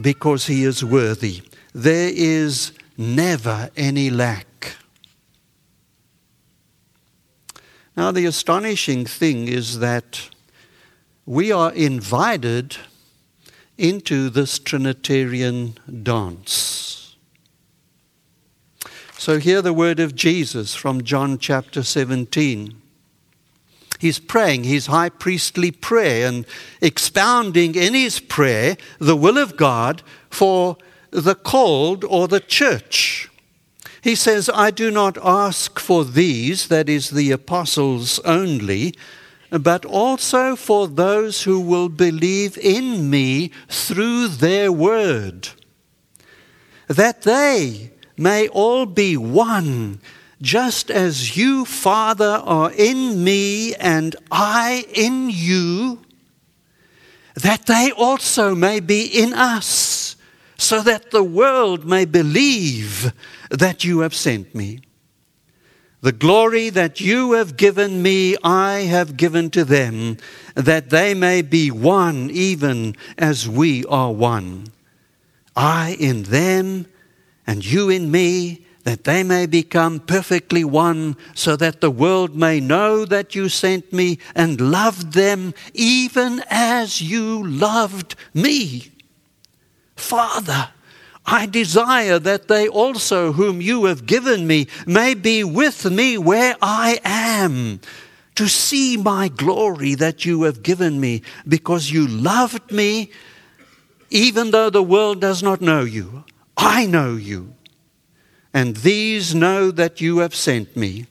because 0.00 0.46
he 0.46 0.64
is 0.64 0.84
worthy. 0.84 1.42
There 1.72 2.10
is 2.14 2.72
never 2.96 3.70
any 3.76 4.10
lack. 4.10 4.76
Now, 7.96 8.12
the 8.12 8.26
astonishing 8.26 9.06
thing 9.06 9.48
is 9.48 9.80
that 9.80 10.28
we 11.26 11.50
are 11.50 11.72
invited 11.72 12.76
into 13.76 14.30
this 14.30 14.58
Trinitarian 14.58 15.76
dance. 16.02 16.97
So, 19.18 19.40
hear 19.40 19.62
the 19.62 19.72
word 19.72 19.98
of 19.98 20.14
Jesus 20.14 20.76
from 20.76 21.02
John 21.02 21.38
chapter 21.38 21.82
17 21.82 22.80
he's 23.98 24.20
praying 24.20 24.62
his 24.62 24.86
high 24.86 25.08
priestly 25.08 25.72
prayer 25.72 26.28
and 26.28 26.46
expounding 26.80 27.74
in 27.74 27.94
his 27.94 28.20
prayer 28.20 28.76
the 29.00 29.16
will 29.16 29.36
of 29.36 29.56
God 29.56 30.04
for 30.30 30.76
the 31.10 31.34
called 31.34 32.04
or 32.04 32.28
the 32.28 32.38
church. 32.38 33.28
He 34.02 34.14
says, 34.14 34.48
I 34.54 34.70
do 34.70 34.88
not 34.88 35.18
ask 35.20 35.80
for 35.80 36.04
these, 36.04 36.68
that 36.68 36.88
is, 36.88 37.10
the 37.10 37.32
apostles 37.32 38.20
only, 38.20 38.94
but 39.50 39.84
also 39.84 40.54
for 40.54 40.86
those 40.86 41.42
who 41.42 41.58
will 41.58 41.88
believe 41.88 42.56
in 42.56 43.10
me 43.10 43.50
through 43.68 44.28
their 44.28 44.70
word, 44.70 45.48
that 46.86 47.22
they 47.22 47.90
may 48.18 48.48
all 48.48 48.86
be 48.86 49.16
one 49.16 50.00
just 50.40 50.90
as 50.90 51.36
you, 51.36 51.64
Father, 51.64 52.40
are 52.44 52.70
in 52.72 53.24
me 53.24 53.74
and 53.74 54.14
I 54.30 54.84
in 54.94 55.30
you, 55.30 56.00
that 57.34 57.66
they 57.66 57.90
also 57.96 58.54
may 58.54 58.80
be 58.80 59.04
in 59.04 59.32
us, 59.34 60.16
so 60.56 60.80
that 60.82 61.10
the 61.10 61.24
world 61.24 61.84
may 61.84 62.04
believe 62.04 63.12
that 63.50 63.84
you 63.84 64.00
have 64.00 64.14
sent 64.14 64.54
me. 64.54 64.80
The 66.00 66.12
glory 66.12 66.70
that 66.70 67.00
you 67.00 67.32
have 67.32 67.56
given 67.56 68.02
me, 68.02 68.36
I 68.44 68.80
have 68.80 69.16
given 69.16 69.50
to 69.50 69.64
them, 69.64 70.16
that 70.54 70.90
they 70.90 71.14
may 71.14 71.42
be 71.42 71.72
one 71.72 72.30
even 72.30 72.94
as 73.16 73.48
we 73.48 73.84
are 73.86 74.12
one. 74.12 74.68
I 75.56 75.96
in 75.98 76.24
them, 76.24 76.86
and 77.48 77.64
you 77.64 77.88
in 77.88 78.10
me 78.10 78.64
that 78.84 79.04
they 79.04 79.22
may 79.22 79.46
become 79.46 80.00
perfectly 80.00 80.64
one, 80.64 81.16
so 81.34 81.56
that 81.56 81.80
the 81.80 81.90
world 81.90 82.36
may 82.36 82.60
know 82.60 83.04
that 83.04 83.34
you 83.34 83.48
sent 83.48 83.92
me 83.92 84.18
and 84.34 84.60
loved 84.60 85.12
them 85.12 85.52
even 85.74 86.42
as 86.48 87.02
you 87.02 87.46
loved 87.46 88.14
me. 88.32 88.92
Father, 89.96 90.70
I 91.26 91.46
desire 91.46 92.18
that 92.18 92.48
they 92.48 92.68
also, 92.68 93.32
whom 93.32 93.60
you 93.60 93.86
have 93.86 94.06
given 94.06 94.46
me, 94.46 94.68
may 94.86 95.14
be 95.14 95.44
with 95.44 95.90
me 95.90 96.16
where 96.16 96.56
I 96.62 97.00
am, 97.04 97.80
to 98.36 98.46
see 98.46 98.96
my 98.96 99.28
glory 99.28 99.94
that 99.96 100.24
you 100.24 100.44
have 100.44 100.62
given 100.62 101.00
me, 101.00 101.22
because 101.46 101.90
you 101.90 102.06
loved 102.06 102.70
me, 102.72 103.10
even 104.10 104.50
though 104.50 104.70
the 104.70 104.82
world 104.82 105.20
does 105.20 105.42
not 105.42 105.60
know 105.60 105.82
you. 105.82 106.24
I 106.58 106.86
know 106.86 107.14
you. 107.14 107.54
And 108.52 108.76
these 108.78 109.34
know 109.34 109.70
that 109.70 110.00
you 110.00 110.18
have 110.18 110.34
sent 110.34 110.76
me. 110.76 111.06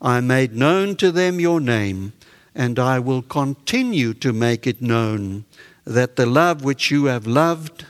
I 0.00 0.20
made 0.20 0.54
known 0.54 0.96
to 0.96 1.10
them 1.10 1.40
your 1.40 1.60
name, 1.60 2.12
and 2.54 2.78
I 2.78 3.00
will 3.00 3.22
continue 3.22 4.14
to 4.14 4.32
make 4.32 4.66
it 4.66 4.80
known 4.80 5.44
that 5.84 6.16
the 6.16 6.26
love 6.26 6.62
which 6.62 6.90
you 6.90 7.06
have 7.06 7.26
loved 7.26 7.86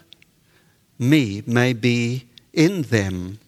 me 0.99 1.43
may 1.47 1.75
be 1.75 2.27
in 2.53 2.83
them 2.83 3.39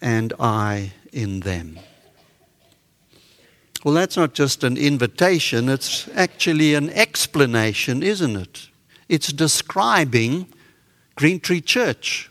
and 0.00 0.32
I 0.38 0.92
in 1.12 1.40
them. 1.40 1.78
Well, 3.84 3.94
that's 3.94 4.16
not 4.16 4.34
just 4.34 4.62
an 4.64 4.76
invitation, 4.76 5.68
it's 5.68 6.08
actually 6.14 6.74
an 6.74 6.90
explanation, 6.90 8.02
isn't 8.02 8.36
it? 8.36 8.68
It's 9.08 9.32
describing 9.32 10.46
Green 11.16 11.40
Tree 11.40 11.60
Church. 11.60 12.30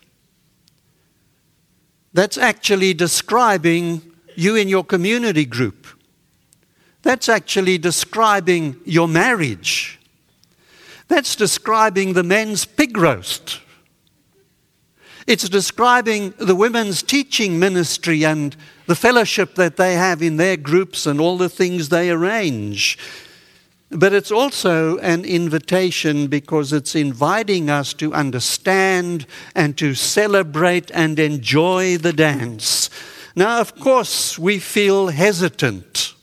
That's 2.13 2.37
actually 2.37 2.93
describing 2.93 4.01
you 4.35 4.55
in 4.55 4.67
your 4.67 4.83
community 4.83 5.45
group. 5.45 5.87
That's 7.03 7.29
actually 7.29 7.77
describing 7.77 8.77
your 8.85 9.07
marriage. 9.07 9.99
That's 11.07 11.35
describing 11.35 12.13
the 12.13 12.23
men's 12.23 12.65
pig 12.65 12.97
roast. 12.97 13.59
It's 15.27 15.47
describing 15.47 16.33
the 16.37 16.55
women's 16.55 17.03
teaching 17.03 17.59
ministry 17.59 18.25
and 18.25 18.55
the 18.87 18.95
fellowship 18.95 19.55
that 19.55 19.77
they 19.77 19.93
have 19.93 20.21
in 20.21 20.37
their 20.37 20.57
groups 20.57 21.05
and 21.05 21.19
all 21.19 21.37
the 21.37 21.49
things 21.49 21.89
they 21.89 22.09
arrange. 22.09 22.97
But 23.91 24.13
it's 24.13 24.31
also 24.31 24.97
an 24.99 25.25
invitation 25.25 26.27
because 26.27 26.71
it's 26.71 26.95
inviting 26.95 27.69
us 27.69 27.93
to 27.95 28.13
understand 28.13 29.25
and 29.53 29.77
to 29.77 29.95
celebrate 29.95 30.89
and 30.91 31.19
enjoy 31.19 31.97
the 31.97 32.13
dance. 32.13 32.89
Now, 33.35 33.59
of 33.59 33.75
course, 33.75 34.39
we 34.39 34.59
feel 34.59 35.07
hesitant. 35.07 36.13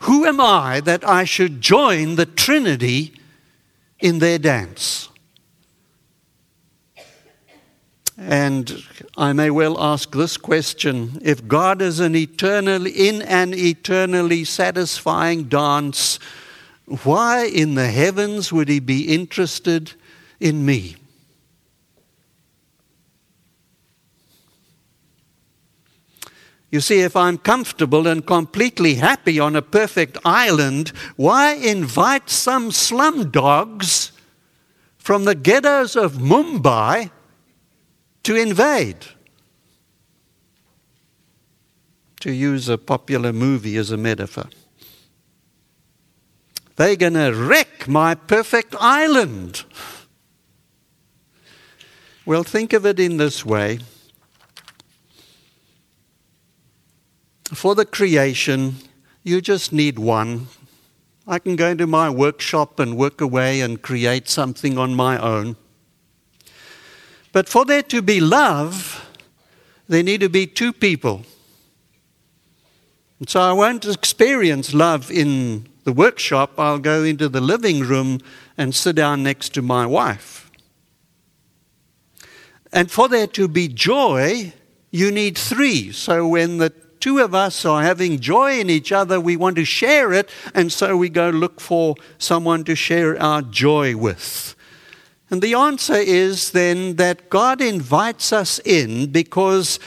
Who 0.00 0.26
am 0.26 0.40
I 0.40 0.80
that 0.80 1.08
I 1.08 1.24
should 1.24 1.60
join 1.60 2.16
the 2.16 2.26
Trinity 2.26 3.14
in 4.00 4.18
their 4.18 4.38
dance? 4.38 5.08
And 8.18 8.82
I 9.18 9.32
may 9.34 9.50
well 9.50 9.78
ask 9.78 10.12
this 10.12 10.38
question 10.38 11.18
if 11.22 11.46
God 11.46 11.82
is 11.82 12.00
an 12.00 12.16
eternal, 12.16 12.86
in 12.86 13.20
an 13.22 13.52
eternally 13.52 14.44
satisfying 14.44 15.44
dance, 15.44 16.18
why 17.04 17.44
in 17.44 17.74
the 17.74 17.88
heavens 17.88 18.52
would 18.52 18.68
He 18.68 18.80
be 18.80 19.14
interested 19.14 19.92
in 20.40 20.64
me? 20.64 20.96
You 26.70 26.80
see, 26.80 27.00
if 27.00 27.16
I'm 27.16 27.38
comfortable 27.38 28.06
and 28.06 28.26
completely 28.26 28.94
happy 28.94 29.38
on 29.38 29.56
a 29.56 29.62
perfect 29.62 30.18
island, 30.24 30.88
why 31.16 31.52
invite 31.52 32.28
some 32.28 32.70
slum 32.70 33.30
dogs 33.30 34.12
from 34.96 35.24
the 35.24 35.34
ghettos 35.34 35.96
of 35.96 36.14
Mumbai 36.14 37.10
to 38.26 38.34
invade. 38.34 39.06
To 42.18 42.32
use 42.32 42.68
a 42.68 42.76
popular 42.76 43.32
movie 43.32 43.76
as 43.76 43.92
a 43.92 43.96
metaphor. 43.96 44.46
They're 46.74 46.96
going 46.96 47.12
to 47.14 47.30
wreck 47.30 47.86
my 47.86 48.16
perfect 48.16 48.74
island. 48.80 49.62
Well, 52.24 52.42
think 52.42 52.72
of 52.72 52.84
it 52.84 52.98
in 52.98 53.18
this 53.18 53.46
way. 53.46 53.78
For 57.54 57.76
the 57.76 57.86
creation, 57.86 58.74
you 59.22 59.40
just 59.40 59.72
need 59.72 60.00
one. 60.00 60.48
I 61.28 61.38
can 61.38 61.54
go 61.54 61.68
into 61.68 61.86
my 61.86 62.10
workshop 62.10 62.80
and 62.80 62.96
work 62.96 63.20
away 63.20 63.60
and 63.60 63.80
create 63.80 64.28
something 64.28 64.76
on 64.78 64.96
my 64.96 65.16
own. 65.16 65.54
But 67.36 67.50
for 67.50 67.66
there 67.66 67.82
to 67.82 68.00
be 68.00 68.18
love, 68.18 69.06
there 69.88 70.02
need 70.02 70.22
to 70.22 70.30
be 70.30 70.46
two 70.46 70.72
people. 70.72 71.20
And 73.18 73.28
so 73.28 73.42
I 73.42 73.52
won't 73.52 73.84
experience 73.84 74.72
love 74.72 75.10
in 75.10 75.68
the 75.84 75.92
workshop. 75.92 76.52
I'll 76.56 76.78
go 76.78 77.04
into 77.04 77.28
the 77.28 77.42
living 77.42 77.80
room 77.80 78.20
and 78.56 78.74
sit 78.74 78.96
down 78.96 79.22
next 79.22 79.52
to 79.52 79.60
my 79.60 79.84
wife. 79.84 80.50
And 82.72 82.90
for 82.90 83.06
there 83.06 83.26
to 83.26 83.48
be 83.48 83.68
joy, 83.68 84.54
you 84.90 85.10
need 85.10 85.36
three. 85.36 85.92
So 85.92 86.26
when 86.26 86.56
the 86.56 86.70
two 87.00 87.18
of 87.18 87.34
us 87.34 87.66
are 87.66 87.82
having 87.82 88.18
joy 88.18 88.58
in 88.58 88.70
each 88.70 88.92
other, 88.92 89.20
we 89.20 89.36
want 89.36 89.56
to 89.56 89.64
share 89.66 90.10
it, 90.14 90.30
and 90.54 90.72
so 90.72 90.96
we 90.96 91.10
go 91.10 91.28
look 91.28 91.60
for 91.60 91.96
someone 92.16 92.64
to 92.64 92.74
share 92.74 93.20
our 93.20 93.42
joy 93.42 93.94
with. 93.94 94.55
And 95.30 95.42
the 95.42 95.54
answer 95.54 95.96
is 95.96 96.52
then 96.52 96.96
that 96.96 97.30
God 97.30 97.60
invites 97.60 98.32
us 98.32 98.60
in 98.64 99.10
because 99.10 99.80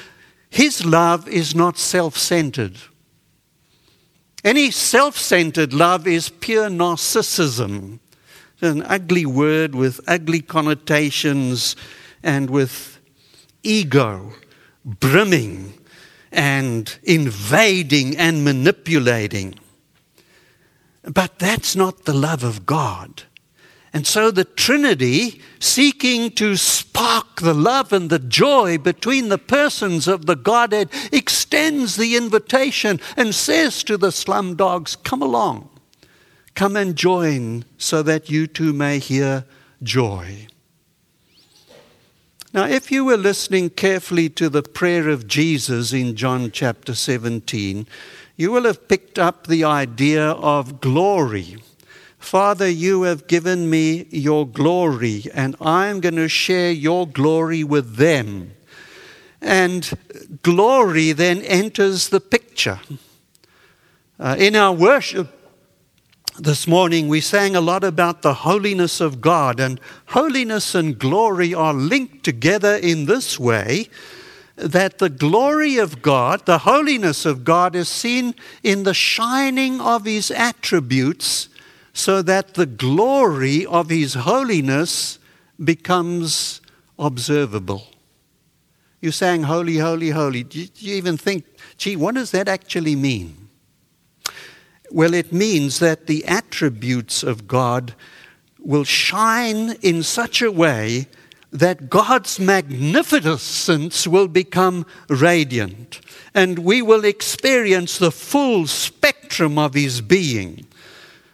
His 0.49 0.86
love 0.86 1.28
is 1.28 1.56
not 1.56 1.78
self 1.78 2.17
centered. 2.17 2.78
Any 4.43 4.71
self 4.71 5.17
centered 5.17 5.73
love 5.73 6.08
is 6.08 6.30
pure 6.30 6.69
narcissism. 6.69 7.99
An 8.62 8.84
ugly 8.84 9.25
word 9.25 9.73
with 9.73 10.02
ugly 10.08 10.41
connotations 10.41 11.78
and 12.21 12.49
with 12.49 12.99
ego 13.63 14.34
brimming 14.86 15.73
and 16.32 16.97
invading 17.04 18.17
and 18.17 18.43
manipulating. 18.43 19.56
But 21.04 21.39
that's 21.39 21.75
not 21.75 22.06
the 22.06 22.13
love 22.13 22.43
of 22.43 22.65
God. 22.65 23.23
And 23.91 24.06
so 24.06 24.30
the 24.30 24.45
Trinity, 24.45 25.41
seeking 25.60 26.32
to 26.32 26.56
spark 26.56 27.41
the 27.41 27.56
love 27.56 27.91
and 27.91 28.10
the 28.10 28.19
joy 28.19 28.78
between 28.78 29.30
the 29.30 29.39
persons 29.39 30.08
of 30.08 30.25
the 30.28 30.36
Godhead, 30.36 30.89
extends 31.12 31.95
the 31.95 32.15
invitation 32.15 32.99
and 33.17 33.34
says 33.34 33.84
to 33.86 33.97
the 33.97 34.12
slum 34.12 34.56
dogs, 34.56 34.95
Come 34.95 35.21
along, 35.21 35.69
come 36.54 36.75
and 36.75 36.95
join 36.95 37.65
so 37.78 38.04
that 38.04 38.30
you 38.30 38.45
too 38.45 38.73
may 38.73 38.99
hear 38.99 39.45
joy. 39.82 40.47
Now, 42.52 42.65
if 42.65 42.91
you 42.91 43.06
were 43.06 43.17
listening 43.17 43.69
carefully 43.69 44.28
to 44.30 44.49
the 44.49 44.63
prayer 44.63 45.10
of 45.10 45.28
Jesus 45.28 45.93
in 45.93 46.15
John 46.15 46.49
chapter 46.52 46.95
17, 46.95 47.88
you 48.38 48.52
will 48.52 48.63
have 48.63 48.88
picked 48.88 49.19
up 49.19 49.45
the 49.45 49.63
idea 49.63 50.32
of 50.32 50.82
glory. 50.82 51.58
Father, 52.19 52.69
you 52.69 53.03
have 53.03 53.27
given 53.27 53.69
me 53.69 54.05
your 54.12 54.45
glory, 54.45 55.23
and 55.34 55.55
I'm 55.60 56.01
going 56.01 56.17
to 56.17 56.27
share 56.27 56.71
your 56.71 57.08
glory 57.08 57.63
with 57.63 57.95
them. 57.95 58.51
And 59.41 59.89
glory 60.43 61.13
then 61.13 61.41
enters 61.41 62.10
the 62.10 62.19
picture. 62.19 62.82
Uh, 64.19 64.36
in 64.38 64.55
our 64.58 64.73
worship 64.73 65.29
this 66.38 66.67
morning, 66.67 67.08
we 67.08 67.21
sang 67.21 67.55
a 67.55 67.62
lot 67.62 67.86
about 67.86 68.21
the 68.21 68.34
holiness 68.34 68.99
of 68.99 69.21
God, 69.21 69.60
and 69.62 69.79
holiness 70.08 70.75
and 70.75 70.99
glory 70.99 71.53
are 71.53 71.73
linked 71.73 72.25
together 72.25 72.75
in 72.75 73.05
this 73.05 73.39
way 73.39 73.88
that 74.58 74.97
the 74.97 75.10
glory 75.10 75.77
of 75.77 76.01
God, 76.01 76.45
the 76.45 76.60
holiness 76.60 77.25
of 77.25 77.45
God, 77.45 77.75
is 77.75 77.88
seen 77.88 78.36
in 78.62 78.84
the 78.84 78.93
shining 78.93 79.79
of 79.79 80.03
His 80.03 80.32
attributes 80.32 81.47
so 81.93 82.21
that 82.21 82.54
the 82.54 82.65
glory 82.65 83.65
of 83.65 83.89
His 83.89 84.13
holiness 84.13 85.19
becomes 85.63 86.62
observable. 86.97 87.88
You 89.02 89.12
sang, 89.12 89.43
Holy, 89.43 89.78
Holy, 89.78 90.10
Holy. 90.10 90.43
Do 90.43 90.60
you 90.60 90.95
even 90.95 91.17
think, 91.17 91.45
gee, 91.78 91.95
what 91.95 92.15
does 92.15 92.32
that 92.32 92.47
actually 92.47 92.95
mean? 92.95 93.49
Well, 94.91 95.13
it 95.13 95.32
means 95.32 95.80
that 95.80 96.08
the 96.08 96.25
attributes 96.25 97.23
of 97.23 97.47
God 97.47 97.93
will 98.60 98.84
shine 98.84 99.71
in 99.82 100.04
such 100.04 100.41
a 100.41 100.52
way 100.52 101.08
that 101.52 101.89
God's 101.89 102.39
magnificence 102.39 104.06
will 104.06 104.28
become 104.28 104.86
radiant, 105.08 106.02
and 106.34 106.60
we 106.60 106.82
will 106.82 107.06
experience 107.06 107.97
the 107.97 108.12
full 108.12 108.67
spectrum 108.67 109.58
of 109.58 109.73
His 109.73 110.02
being. 110.02 110.65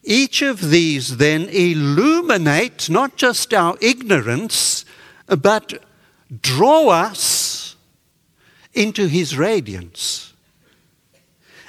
Each 0.02 0.42
of 0.42 0.70
these 0.70 1.16
then 1.18 1.48
illuminate 1.48 2.90
not 2.90 3.16
just 3.16 3.54
our 3.54 3.76
ignorance, 3.80 4.84
but 5.26 5.82
draw 6.40 6.88
us 6.88 7.76
into 8.72 9.06
His 9.06 9.36
radiance. 9.36 10.32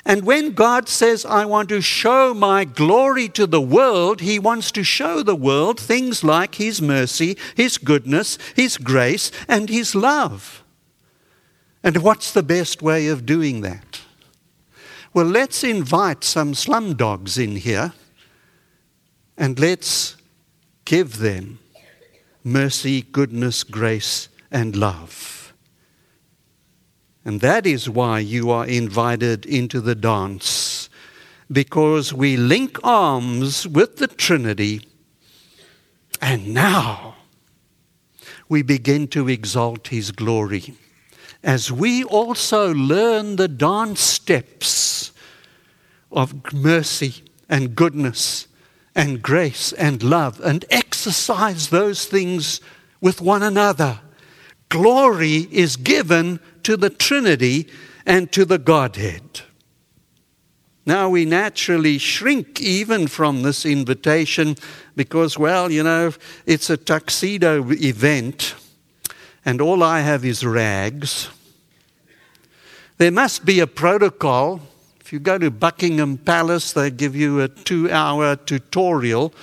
And 0.03 0.25
when 0.25 0.53
God 0.53 0.89
says, 0.89 1.25
I 1.25 1.45
want 1.45 1.69
to 1.69 1.81
show 1.81 2.33
my 2.33 2.65
glory 2.65 3.29
to 3.29 3.45
the 3.45 3.61
world, 3.61 4.21
He 4.21 4.39
wants 4.39 4.71
to 4.73 4.83
show 4.83 5.21
the 5.21 5.35
world 5.35 5.79
things 5.79 6.23
like 6.23 6.55
His 6.55 6.81
mercy, 6.81 7.37
His 7.55 7.77
goodness, 7.77 8.37
His 8.55 8.77
grace, 8.77 9.31
and 9.47 9.69
His 9.69 9.93
love. 9.93 10.63
And 11.83 11.97
what's 11.97 12.31
the 12.31 12.43
best 12.43 12.81
way 12.81 13.07
of 13.07 13.25
doing 13.25 13.61
that? 13.61 14.01
Well, 15.13 15.25
let's 15.25 15.63
invite 15.63 16.23
some 16.23 16.53
slum 16.53 16.95
dogs 16.95 17.37
in 17.37 17.57
here 17.57 17.93
and 19.37 19.59
let's 19.59 20.15
give 20.85 21.17
them 21.17 21.59
mercy, 22.43 23.01
goodness, 23.01 23.63
grace, 23.63 24.29
and 24.51 24.75
love. 24.75 25.53
And 27.23 27.39
that 27.41 27.65
is 27.65 27.89
why 27.89 28.19
you 28.19 28.49
are 28.49 28.65
invited 28.65 29.45
into 29.45 29.79
the 29.79 29.95
dance, 29.95 30.89
because 31.51 32.13
we 32.13 32.35
link 32.35 32.79
arms 32.83 33.67
with 33.67 33.97
the 33.97 34.07
Trinity, 34.07 34.87
and 36.19 36.53
now 36.53 37.15
we 38.49 38.61
begin 38.61 39.07
to 39.09 39.29
exalt 39.29 39.87
His 39.89 40.11
glory. 40.11 40.75
As 41.43 41.71
we 41.71 42.03
also 42.03 42.73
learn 42.73 43.35
the 43.35 43.47
dance 43.47 44.01
steps 44.01 45.11
of 46.11 46.53
mercy 46.53 47.23
and 47.49 47.75
goodness 47.75 48.47
and 48.93 49.21
grace 49.21 49.73
and 49.73 50.03
love 50.03 50.39
and 50.41 50.65
exercise 50.69 51.69
those 51.69 52.05
things 52.05 52.61
with 52.99 53.21
one 53.21 53.41
another, 53.41 53.99
glory 54.71 55.47
is 55.51 55.75
given 55.75 56.39
to 56.63 56.75
the 56.75 56.89
Trinity 56.89 57.67
and 58.05 58.31
to 58.31 58.45
the 58.45 58.57
Godhead. 58.57 59.41
Now 60.85 61.09
we 61.09 61.25
naturally 61.25 61.99
shrink 61.99 62.59
even 62.59 63.05
from 63.05 63.43
this 63.43 63.65
invitation 63.65 64.55
because, 64.95 65.37
well, 65.37 65.71
you 65.71 65.83
know, 65.83 66.13
it's 66.47 66.71
a 66.71 66.77
tuxedo 66.77 67.69
event 67.69 68.55
and 69.45 69.61
all 69.61 69.83
I 69.83 69.99
have 69.99 70.25
is 70.25 70.45
rags. 70.45 71.29
There 72.97 73.11
must 73.11 73.45
be 73.45 73.59
a 73.59 73.67
protocol. 73.67 74.61
If 75.01 75.11
you 75.11 75.19
go 75.19 75.37
to 75.37 75.51
Buckingham 75.51 76.17
Palace, 76.17 76.71
they 76.71 76.89
give 76.91 77.15
you 77.15 77.41
a 77.41 77.47
two 77.47 77.91
hour 77.91 78.35
tutorial 78.35 79.33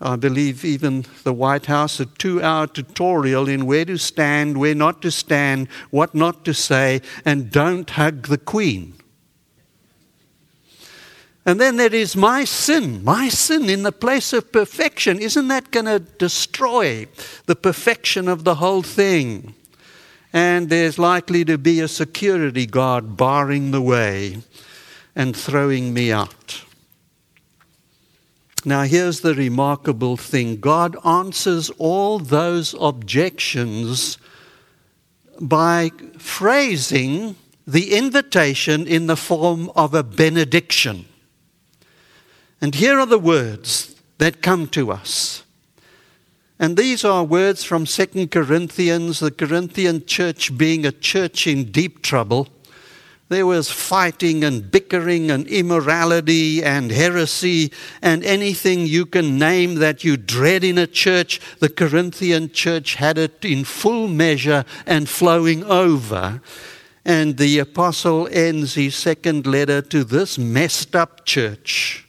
I 0.00 0.16
believe 0.16 0.64
even 0.64 1.06
the 1.24 1.32
White 1.32 1.66
House, 1.66 2.00
a 2.00 2.06
two 2.06 2.42
hour 2.42 2.66
tutorial 2.66 3.48
in 3.48 3.64
where 3.64 3.86
to 3.86 3.96
stand, 3.96 4.58
where 4.58 4.74
not 4.74 5.00
to 5.02 5.10
stand, 5.10 5.68
what 5.90 6.14
not 6.14 6.44
to 6.44 6.52
say, 6.52 7.00
and 7.24 7.50
don't 7.50 7.88
hug 7.88 8.26
the 8.26 8.38
Queen. 8.38 8.94
And 11.46 11.60
then 11.60 11.76
there 11.76 11.94
is 11.94 12.16
my 12.16 12.44
sin, 12.44 13.04
my 13.04 13.28
sin 13.28 13.70
in 13.70 13.84
the 13.84 13.92
place 13.92 14.32
of 14.32 14.50
perfection. 14.50 15.20
Isn't 15.20 15.48
that 15.48 15.70
going 15.70 15.86
to 15.86 16.00
destroy 16.00 17.06
the 17.46 17.54
perfection 17.54 18.28
of 18.28 18.42
the 18.42 18.56
whole 18.56 18.82
thing? 18.82 19.54
And 20.32 20.68
there's 20.68 20.98
likely 20.98 21.44
to 21.44 21.56
be 21.56 21.80
a 21.80 21.88
security 21.88 22.66
guard 22.66 23.16
barring 23.16 23.70
the 23.70 23.80
way 23.80 24.42
and 25.14 25.36
throwing 25.36 25.94
me 25.94 26.10
out. 26.10 26.65
Now, 28.66 28.82
here's 28.82 29.20
the 29.20 29.32
remarkable 29.32 30.16
thing 30.16 30.56
God 30.56 30.96
answers 31.06 31.70
all 31.78 32.18
those 32.18 32.74
objections 32.80 34.18
by 35.40 35.92
phrasing 36.18 37.36
the 37.64 37.94
invitation 37.94 38.88
in 38.88 39.06
the 39.06 39.16
form 39.16 39.70
of 39.76 39.94
a 39.94 40.02
benediction. 40.02 41.04
And 42.60 42.74
here 42.74 42.98
are 42.98 43.06
the 43.06 43.20
words 43.20 43.94
that 44.18 44.42
come 44.42 44.66
to 44.70 44.90
us. 44.90 45.44
And 46.58 46.76
these 46.76 47.04
are 47.04 47.22
words 47.22 47.62
from 47.62 47.86
Second 47.86 48.32
Corinthians, 48.32 49.20
the 49.20 49.30
Corinthian 49.30 50.06
church 50.06 50.58
being 50.58 50.84
a 50.84 50.90
church 50.90 51.46
in 51.46 51.70
deep 51.70 52.02
trouble. 52.02 52.48
There 53.28 53.46
was 53.46 53.70
fighting 53.70 54.44
and 54.44 54.70
bickering 54.70 55.32
and 55.32 55.48
immorality 55.48 56.62
and 56.62 56.92
heresy 56.92 57.72
and 58.00 58.24
anything 58.24 58.86
you 58.86 59.04
can 59.04 59.36
name 59.36 59.76
that 59.76 60.04
you 60.04 60.16
dread 60.16 60.62
in 60.62 60.78
a 60.78 60.86
church. 60.86 61.40
The 61.58 61.68
Corinthian 61.68 62.52
church 62.52 62.94
had 62.94 63.18
it 63.18 63.44
in 63.44 63.64
full 63.64 64.06
measure 64.06 64.64
and 64.86 65.08
flowing 65.08 65.64
over. 65.64 66.40
And 67.04 67.36
the 67.36 67.58
apostle 67.58 68.28
ends 68.30 68.74
his 68.74 68.94
second 68.94 69.44
letter 69.44 69.82
to 69.82 70.04
this 70.04 70.38
messed 70.38 70.94
up 70.94 71.24
church. 71.24 72.06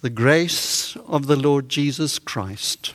The 0.00 0.10
grace 0.10 0.96
of 1.06 1.28
the 1.28 1.36
Lord 1.36 1.68
Jesus 1.68 2.18
Christ 2.18 2.94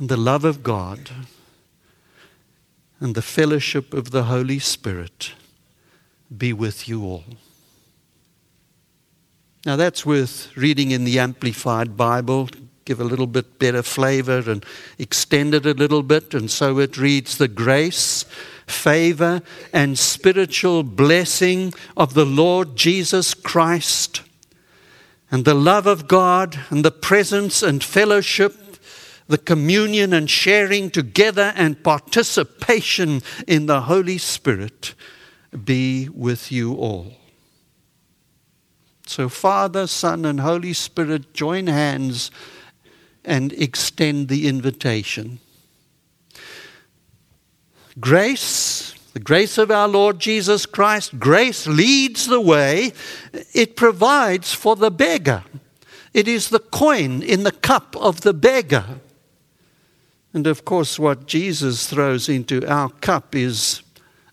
and 0.00 0.08
the 0.08 0.16
love 0.16 0.44
of 0.44 0.64
God 0.64 1.10
and 3.00 3.14
the 3.14 3.22
fellowship 3.22 3.92
of 3.92 4.10
the 4.10 4.24
Holy 4.24 4.58
Spirit 4.58 5.32
be 6.36 6.52
with 6.52 6.88
you 6.88 7.04
all. 7.04 7.24
Now, 9.64 9.76
that's 9.76 10.06
worth 10.06 10.56
reading 10.56 10.92
in 10.92 11.04
the 11.04 11.18
Amplified 11.18 11.96
Bible, 11.96 12.48
give 12.84 13.00
a 13.00 13.04
little 13.04 13.26
bit 13.26 13.58
better 13.58 13.82
flavor 13.82 14.48
and 14.48 14.64
extend 14.96 15.54
it 15.54 15.66
a 15.66 15.74
little 15.74 16.04
bit. 16.04 16.34
And 16.34 16.50
so 16.50 16.78
it 16.78 16.96
reads 16.96 17.36
The 17.36 17.48
grace, 17.48 18.24
favor, 18.66 19.42
and 19.72 19.98
spiritual 19.98 20.84
blessing 20.84 21.74
of 21.96 22.14
the 22.14 22.24
Lord 22.24 22.76
Jesus 22.76 23.34
Christ, 23.34 24.22
and 25.32 25.44
the 25.44 25.54
love 25.54 25.88
of 25.88 26.06
God, 26.06 26.60
and 26.70 26.84
the 26.84 26.92
presence 26.92 27.60
and 27.60 27.82
fellowship 27.82 28.65
the 29.28 29.38
communion 29.38 30.12
and 30.12 30.30
sharing 30.30 30.90
together 30.90 31.52
and 31.56 31.82
participation 31.82 33.22
in 33.46 33.66
the 33.66 33.82
Holy 33.82 34.18
Spirit 34.18 34.94
be 35.64 36.08
with 36.08 36.52
you 36.52 36.74
all. 36.74 37.12
So, 39.06 39.28
Father, 39.28 39.86
Son, 39.86 40.24
and 40.24 40.40
Holy 40.40 40.72
Spirit 40.72 41.32
join 41.32 41.68
hands 41.68 42.30
and 43.24 43.52
extend 43.52 44.28
the 44.28 44.48
invitation. 44.48 45.38
Grace, 47.98 48.94
the 49.14 49.20
grace 49.20 49.58
of 49.58 49.70
our 49.70 49.88
Lord 49.88 50.18
Jesus 50.18 50.66
Christ, 50.66 51.18
grace 51.18 51.66
leads 51.66 52.26
the 52.26 52.40
way, 52.40 52.92
it 53.52 53.74
provides 53.76 54.52
for 54.52 54.76
the 54.76 54.90
beggar. 54.90 55.44
It 56.12 56.28
is 56.28 56.48
the 56.48 56.58
coin 56.58 57.22
in 57.22 57.42
the 57.42 57.52
cup 57.52 57.96
of 57.96 58.22
the 58.22 58.34
beggar. 58.34 59.00
And 60.36 60.46
of 60.46 60.66
course, 60.66 60.98
what 60.98 61.24
Jesus 61.24 61.86
throws 61.86 62.28
into 62.28 62.62
our 62.70 62.90
cup 62.90 63.34
is 63.34 63.80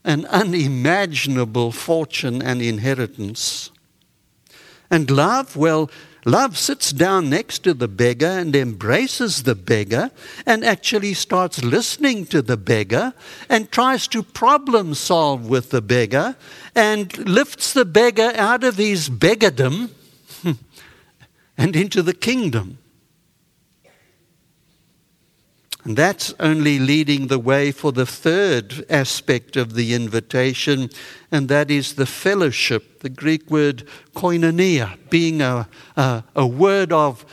an 0.04 0.26
unimaginable 0.26 1.72
fortune 1.72 2.42
and 2.42 2.62
inheritance. 2.62 3.72
And 4.92 5.10
love, 5.10 5.56
well, 5.56 5.90
Love 6.26 6.58
sits 6.58 6.92
down 6.92 7.30
next 7.30 7.60
to 7.60 7.74
the 7.74 7.88
beggar 7.88 8.28
and 8.28 8.54
embraces 8.54 9.44
the 9.44 9.56
beggar 9.56 10.10
and 10.46 10.64
actually 10.64 11.14
starts 11.14 11.64
listening 11.64 12.26
to 12.26 12.42
the 12.42 12.56
beggar 12.56 13.14
and 13.50 13.72
tries 13.72 14.08
to 14.08 14.24
problem 14.24 14.94
solve 14.94 15.48
with 15.50 15.70
the 15.72 15.82
beggar 15.82 16.36
and 16.76 17.18
lifts 17.28 17.74
the 17.74 17.84
beggar 17.84 18.32
out 18.36 18.64
of 18.64 18.76
his 18.76 19.10
beggardom 19.10 19.90
and 21.58 21.76
into 21.76 22.02
the 22.02 22.14
kingdom. 22.14 22.78
And 25.84 25.98
that's 25.98 26.34
only 26.40 26.80
leading 26.80 27.28
the 27.28 27.40
way 27.40 27.72
for 27.72 27.92
the 27.92 28.06
third 28.06 28.86
aspect 28.90 29.58
of 29.58 29.74
the 29.74 29.94
invitation, 29.94 30.90
and 31.30 31.50
that 31.50 31.70
is 31.70 31.96
the 31.96 32.06
fellowship, 32.06 33.02
the 33.02 33.10
Greek 33.10 33.52
word 33.52 33.86
koinonia, 34.16 34.98
being 35.10 35.42
a, 35.42 35.68
a, 35.98 36.24
a 36.36 36.48
word 36.48 36.94
of 36.94 37.26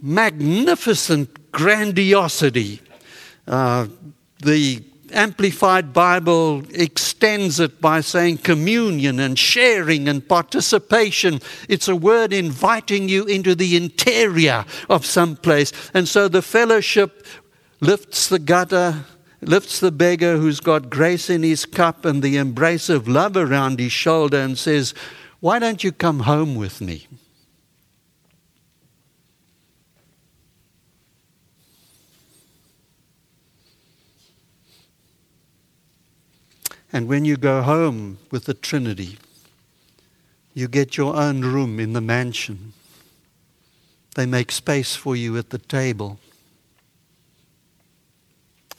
magnificent 0.00 1.50
grandiosity. 1.50 2.80
Uh, 3.48 3.88
the 4.44 4.84
Amplified 5.12 5.92
Bible 5.92 6.62
extends 6.74 7.58
it 7.60 7.80
by 7.80 8.00
saying 8.00 8.38
communion 8.38 9.18
and 9.18 9.38
sharing 9.38 10.08
and 10.08 10.28
participation. 10.28 11.40
It's 11.68 11.88
a 11.88 11.96
word 11.96 12.32
inviting 12.32 13.08
you 13.08 13.24
into 13.24 13.54
the 13.54 13.76
interior 13.76 14.66
of 14.88 15.06
some 15.06 15.36
place. 15.36 15.72
And 15.94 16.06
so 16.06 16.28
the 16.28 16.42
fellowship 16.42 17.26
lifts 17.80 18.28
the 18.28 18.38
gutter, 18.38 19.04
lifts 19.40 19.80
the 19.80 19.92
beggar 19.92 20.36
who's 20.36 20.60
got 20.60 20.90
grace 20.90 21.30
in 21.30 21.42
his 21.42 21.64
cup 21.64 22.04
and 22.04 22.22
the 22.22 22.36
embrace 22.36 22.88
of 22.88 23.08
love 23.08 23.36
around 23.36 23.78
his 23.78 23.92
shoulder 23.92 24.38
and 24.38 24.58
says, 24.58 24.94
Why 25.40 25.58
don't 25.58 25.84
you 25.84 25.92
come 25.92 26.20
home 26.20 26.54
with 26.56 26.80
me? 26.80 27.06
And 36.92 37.06
when 37.06 37.24
you 37.26 37.36
go 37.36 37.62
home 37.62 38.18
with 38.30 38.46
the 38.46 38.54
Trinity, 38.54 39.18
you 40.54 40.68
get 40.68 40.96
your 40.96 41.14
own 41.14 41.42
room 41.42 41.78
in 41.78 41.92
the 41.92 42.00
mansion. 42.00 42.72
They 44.14 44.24
make 44.24 44.50
space 44.50 44.96
for 44.96 45.14
you 45.14 45.36
at 45.36 45.50
the 45.50 45.58
table 45.58 46.18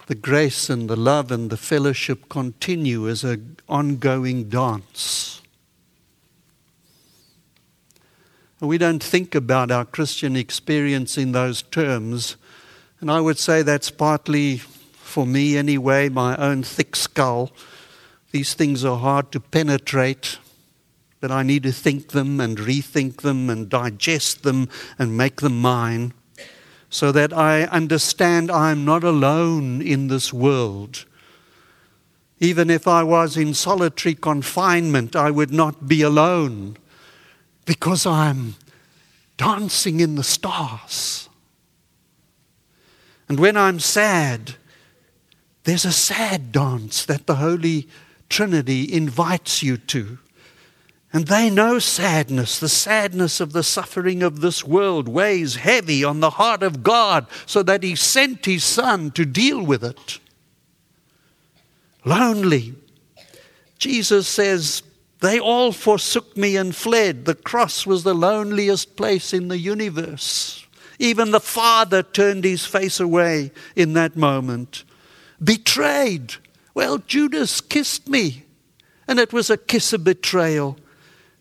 the 0.09 0.15
grace 0.15 0.71
and 0.71 0.89
the 0.89 0.95
love 0.95 1.31
and 1.31 1.51
the 1.51 1.55
fellowship 1.55 2.29
continue 2.29 3.07
as 3.07 3.23
an 3.23 3.57
ongoing 3.69 4.49
dance. 4.49 5.39
We 8.59 8.79
don't 8.79 9.03
think 9.03 9.35
about 9.35 9.69
our 9.69 9.85
Christian 9.85 10.35
experience 10.35 11.15
in 11.15 11.31
those 11.31 11.61
terms, 11.61 12.37
and 12.99 13.11
I 13.11 13.21
would 13.21 13.37
say 13.37 13.61
that's 13.61 13.91
partly, 13.91 14.57
for 14.57 15.27
me 15.27 15.55
anyway, 15.55 16.09
my 16.09 16.35
own 16.37 16.63
thick 16.63 16.95
skull. 16.95 17.51
These 18.31 18.55
things 18.55 18.83
are 18.83 18.97
hard 18.97 19.31
to 19.33 19.39
penetrate, 19.39 20.39
but 21.21 21.29
I 21.29 21.43
need 21.43 21.61
to 21.63 21.71
think 21.71 22.13
them 22.13 22.39
and 22.39 22.57
rethink 22.57 23.21
them 23.21 23.47
and 23.47 23.69
digest 23.69 24.41
them 24.41 24.69
and 24.97 25.15
make 25.15 25.41
them 25.41 25.61
mine 25.61 26.13
so 26.89 27.12
that 27.12 27.32
I 27.32 27.63
understand 27.63 28.49
I'm 28.49 28.84
not 28.84 29.04
alone 29.04 29.82
in 29.82 30.08
this 30.08 30.34
world. 30.34 31.06
Even 32.39 32.69
if 32.69 32.88
I 32.88 33.04
was 33.04 33.38
in 33.38 33.54
solitary 33.54 34.15
confinement, 34.15 35.15
I 35.15 35.30
would 35.30 35.52
not 35.52 35.88
be 35.88 36.02
alone 36.02 36.78
because 37.65 38.06
I'm 38.06 38.56
dancing 39.38 39.99
in 39.99 40.15
the 40.15 40.23
stars. 40.23 41.30
And 43.28 43.39
when 43.39 43.56
I'm 43.56 43.80
sad, 43.80 44.56
there's 45.65 45.86
a 45.86 45.91
sad 45.91 46.52
dance 46.52 47.06
that 47.06 47.28
the 47.28 47.36
Holy 47.36 47.88
Trinity 48.30 48.91
invites 48.91 49.62
you 49.62 49.78
to. 49.78 50.17
And 51.11 51.27
they 51.27 51.49
know 51.49 51.79
sadness. 51.79 52.59
The 52.59 52.69
sadness 52.69 53.39
of 53.39 53.51
the 53.51 53.63
suffering 53.63 54.21
of 54.21 54.41
this 54.41 54.63
world 54.63 55.07
weighs 55.07 55.55
heavy 55.55 56.03
on 56.03 56.19
the 56.19 56.31
heart 56.31 56.61
of 56.61 56.83
God 56.83 57.25
so 57.45 57.63
that 57.63 57.81
He 57.81 57.95
sent 57.95 58.45
His 58.45 58.63
Son 58.63 59.11
to 59.11 59.25
deal 59.25 59.61
with 59.63 59.83
it. 59.83 60.19
Lonely. 62.05 62.75
Jesus 63.79 64.27
says, 64.27 64.83
They 65.21 65.39
all 65.39 65.71
forsook 65.71 66.37
me 66.37 66.55
and 66.55 66.75
fled. 66.75 67.25
The 67.25 67.35
cross 67.35 67.87
was 67.87 68.03
the 68.03 68.13
loneliest 68.13 68.95
place 68.95 69.33
in 69.33 69.47
the 69.47 69.57
universe. 69.57 70.65
Even 70.99 71.31
the 71.31 71.39
Father 71.39 72.03
turned 72.03 72.43
his 72.43 72.65
face 72.65 72.99
away 72.99 73.51
in 73.75 73.93
that 73.93 74.17
moment. 74.17 74.83
Betrayed. 75.41 76.35
Well, 76.73 76.97
Judas 76.97 77.61
kissed 77.61 78.09
me, 78.09 78.43
and 79.07 79.17
it 79.17 79.31
was 79.31 79.49
a 79.49 79.57
kiss 79.57 79.93
of 79.93 80.03
betrayal. 80.03 80.77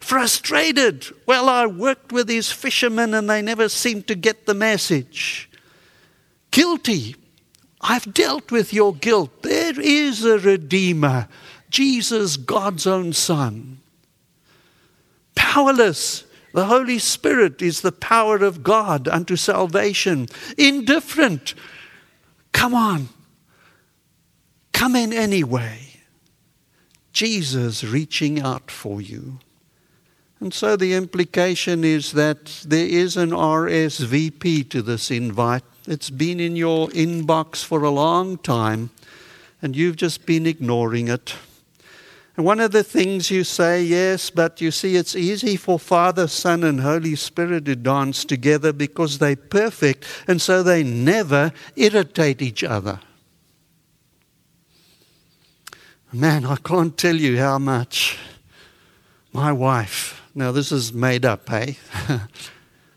Frustrated. 0.00 1.06
Well, 1.26 1.48
I 1.48 1.66
worked 1.66 2.12
with 2.12 2.26
these 2.28 2.50
fishermen 2.50 3.14
and 3.14 3.28
they 3.28 3.42
never 3.42 3.68
seemed 3.68 4.06
to 4.06 4.14
get 4.14 4.46
the 4.46 4.54
message. 4.54 5.50
Guilty. 6.50 7.16
I've 7.80 8.12
dealt 8.12 8.50
with 8.50 8.72
your 8.72 8.94
guilt. 8.94 9.42
There 9.42 9.78
is 9.78 10.24
a 10.24 10.38
Redeemer, 10.38 11.28
Jesus, 11.70 12.36
God's 12.36 12.86
own 12.86 13.12
Son. 13.12 13.78
Powerless. 15.34 16.24
The 16.54 16.66
Holy 16.66 16.98
Spirit 16.98 17.62
is 17.62 17.82
the 17.82 17.92
power 17.92 18.38
of 18.38 18.62
God 18.62 19.06
unto 19.06 19.36
salvation. 19.36 20.28
Indifferent. 20.56 21.54
Come 22.52 22.74
on. 22.74 23.10
Come 24.72 24.96
in 24.96 25.12
anyway. 25.12 26.00
Jesus 27.12 27.84
reaching 27.84 28.40
out 28.40 28.70
for 28.70 29.00
you. 29.00 29.38
And 30.40 30.54
so 30.54 30.76
the 30.76 30.94
implication 30.94 31.82
is 31.82 32.12
that 32.12 32.46
there 32.64 32.86
is 32.86 33.16
an 33.16 33.30
RSVP 33.30 34.70
to 34.70 34.82
this 34.82 35.10
invite. 35.10 35.64
It's 35.86 36.10
been 36.10 36.38
in 36.38 36.54
your 36.54 36.88
inbox 36.88 37.64
for 37.64 37.82
a 37.82 37.90
long 37.90 38.38
time, 38.38 38.90
and 39.60 39.74
you've 39.74 39.96
just 39.96 40.26
been 40.26 40.46
ignoring 40.46 41.08
it. 41.08 41.34
And 42.36 42.46
one 42.46 42.60
of 42.60 42.70
the 42.70 42.84
things 42.84 43.32
you 43.32 43.42
say, 43.42 43.82
yes, 43.82 44.30
but 44.30 44.60
you 44.60 44.70
see, 44.70 44.94
it's 44.94 45.16
easy 45.16 45.56
for 45.56 45.76
Father, 45.76 46.28
Son, 46.28 46.62
and 46.62 46.82
Holy 46.82 47.16
Spirit 47.16 47.64
to 47.64 47.74
dance 47.74 48.24
together 48.24 48.72
because 48.72 49.18
they're 49.18 49.34
perfect, 49.34 50.04
and 50.28 50.40
so 50.40 50.62
they 50.62 50.84
never 50.84 51.52
irritate 51.74 52.40
each 52.40 52.62
other. 52.62 53.00
Man, 56.12 56.44
I 56.44 56.56
can't 56.56 56.96
tell 56.96 57.16
you 57.16 57.38
how 57.38 57.58
much 57.58 58.16
my 59.32 59.50
wife 59.50 60.17
now, 60.38 60.52
this 60.52 60.70
is 60.70 60.92
made 60.92 61.24
up, 61.24 61.50
eh? 61.50 61.72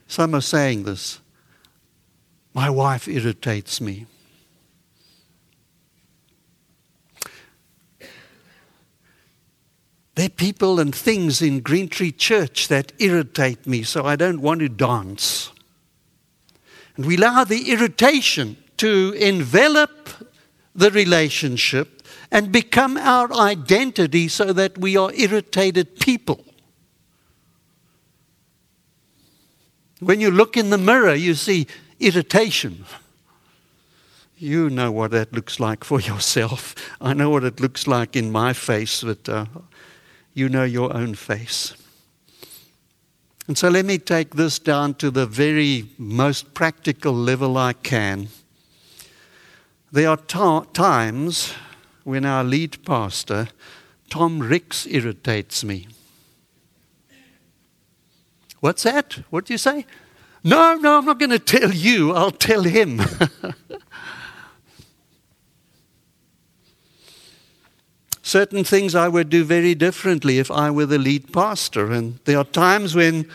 Some 0.07 0.35
are 0.35 0.41
saying 0.41 0.83
this. 0.83 1.19
My 2.53 2.69
wife 2.69 3.07
irritates 3.07 3.81
me. 3.81 4.05
There 10.13 10.27
are 10.27 10.29
people 10.29 10.79
and 10.79 10.93
things 10.93 11.41
in 11.41 11.61
Green 11.61 11.89
Tree 11.89 12.11
Church 12.11 12.67
that 12.67 12.91
irritate 12.99 13.65
me, 13.65 13.81
so 13.81 14.05
I 14.05 14.15
don't 14.15 14.41
want 14.43 14.59
to 14.59 14.69
dance. 14.69 15.49
And 16.95 17.07
we 17.07 17.17
allow 17.17 17.43
the 17.43 17.71
irritation 17.71 18.55
to 18.77 19.15
envelop 19.17 20.09
the 20.75 20.91
relationship 20.91 22.03
and 22.29 22.51
become 22.51 22.97
our 22.97 23.33
identity 23.33 24.27
so 24.27 24.53
that 24.53 24.77
we 24.77 24.95
are 24.95 25.11
irritated 25.13 25.99
people. 25.99 26.45
When 30.01 30.19
you 30.19 30.31
look 30.31 30.57
in 30.57 30.71
the 30.71 30.79
mirror, 30.79 31.13
you 31.13 31.35
see 31.35 31.67
irritation. 31.99 32.85
You 34.35 34.71
know 34.71 34.91
what 34.91 35.11
that 35.11 35.31
looks 35.31 35.59
like 35.59 35.83
for 35.83 36.01
yourself. 36.11 36.73
I 36.99 37.13
know 37.13 37.29
what 37.29 37.43
it 37.43 37.59
looks 37.59 37.85
like 37.85 38.15
in 38.15 38.31
my 38.31 38.53
face, 38.53 39.03
but 39.03 39.29
uh, 39.29 39.45
you 40.33 40.49
know 40.49 40.63
your 40.63 40.91
own 40.95 41.13
face. 41.13 41.75
And 43.47 43.55
so 43.55 43.69
let 43.69 43.85
me 43.85 43.99
take 43.99 44.35
this 44.35 44.57
down 44.57 44.95
to 44.95 45.11
the 45.11 45.27
very 45.27 45.89
most 45.99 46.55
practical 46.55 47.13
level 47.13 47.55
I 47.57 47.73
can. 47.73 48.29
There 49.91 50.09
are 50.09 50.17
ta- 50.17 50.61
times 50.73 51.53
when 52.03 52.25
our 52.25 52.43
lead 52.43 52.83
pastor, 52.85 53.49
Tom 54.09 54.39
Ricks, 54.39 54.87
irritates 54.87 55.63
me. 55.63 55.87
What's 58.61 58.83
that? 58.83 59.19
What 59.31 59.45
do 59.45 59.53
you 59.53 59.57
say? 59.57 59.85
No, 60.43 60.75
no, 60.75 60.99
I'm 60.99 61.05
not 61.05 61.19
going 61.19 61.31
to 61.31 61.39
tell 61.39 61.71
you. 61.71 62.13
I'll 62.13 62.31
tell 62.31 62.63
him. 62.63 63.01
Certain 68.21 68.63
things 68.63 68.95
I 68.95 69.07
would 69.07 69.29
do 69.29 69.43
very 69.43 69.75
differently 69.75 70.39
if 70.39 70.49
I 70.49 70.71
were 70.71 70.85
the 70.85 70.97
lead 70.99 71.33
pastor. 71.33 71.91
And 71.91 72.19
there 72.25 72.37
are 72.37 72.45
times 72.45 72.95
when 72.95 73.27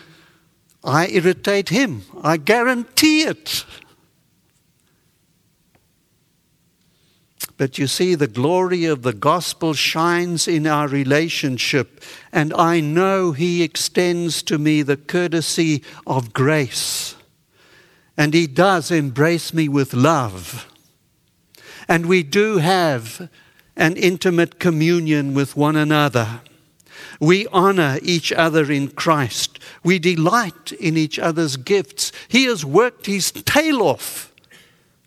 I 0.82 1.08
irritate 1.08 1.68
him. 1.68 2.02
I 2.22 2.36
guarantee 2.38 3.22
it. 3.22 3.64
But 7.58 7.78
you 7.78 7.86
see, 7.86 8.14
the 8.14 8.26
glory 8.26 8.84
of 8.84 9.02
the 9.02 9.14
gospel 9.14 9.72
shines 9.72 10.46
in 10.46 10.66
our 10.66 10.88
relationship, 10.88 12.02
and 12.30 12.52
I 12.52 12.80
know 12.80 13.32
He 13.32 13.62
extends 13.62 14.42
to 14.44 14.58
me 14.58 14.82
the 14.82 14.98
courtesy 14.98 15.82
of 16.06 16.34
grace. 16.34 17.16
And 18.16 18.34
He 18.34 18.46
does 18.46 18.90
embrace 18.90 19.54
me 19.54 19.68
with 19.68 19.94
love. 19.94 20.70
And 21.88 22.06
we 22.06 22.22
do 22.22 22.58
have 22.58 23.30
an 23.76 23.96
intimate 23.96 24.58
communion 24.58 25.32
with 25.32 25.56
one 25.56 25.76
another. 25.76 26.40
We 27.20 27.46
honor 27.48 27.98
each 28.02 28.32
other 28.32 28.70
in 28.70 28.88
Christ. 28.88 29.58
We 29.82 29.98
delight 29.98 30.72
in 30.72 30.96
each 30.96 31.18
other's 31.18 31.56
gifts. 31.56 32.12
He 32.28 32.44
has 32.44 32.64
worked 32.64 33.06
his 33.06 33.32
tail 33.32 33.82
off 33.82 34.34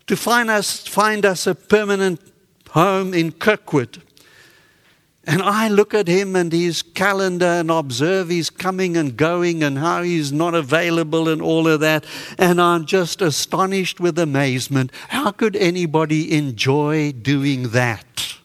to 0.08 0.16
find 0.16 0.50
us, 0.50 0.88
find 0.88 1.26
us 1.26 1.46
a 1.46 1.54
permanent 1.54 2.20
home 2.70 3.14
in 3.14 3.32
Kirkwood. 3.32 4.02
And 5.26 5.44
I 5.44 5.68
look 5.68 5.94
at 5.94 6.08
him 6.08 6.36
and 6.36 6.52
his 6.52 6.82
calendar 6.82 7.46
and 7.46 7.70
observe 7.70 8.30
his 8.30 8.50
coming 8.50 8.98
and 8.98 9.16
going 9.16 9.62
and 9.62 9.78
how 9.78 10.02
he's 10.02 10.32
not 10.32 10.56
available 10.56 11.30
and 11.30 11.40
all 11.40 11.68
of 11.68 11.82
that. 11.82 12.06
And 12.40 12.60
I'm 12.60 12.86
just 12.86 13.22
astonished 13.22 14.00
with 14.00 14.18
amazement. 14.18 14.92
How 15.10 15.30
could 15.32 15.56
anybody 15.56 16.36
enjoy 16.36 17.12
doing 17.12 17.70
that? 17.70 18.38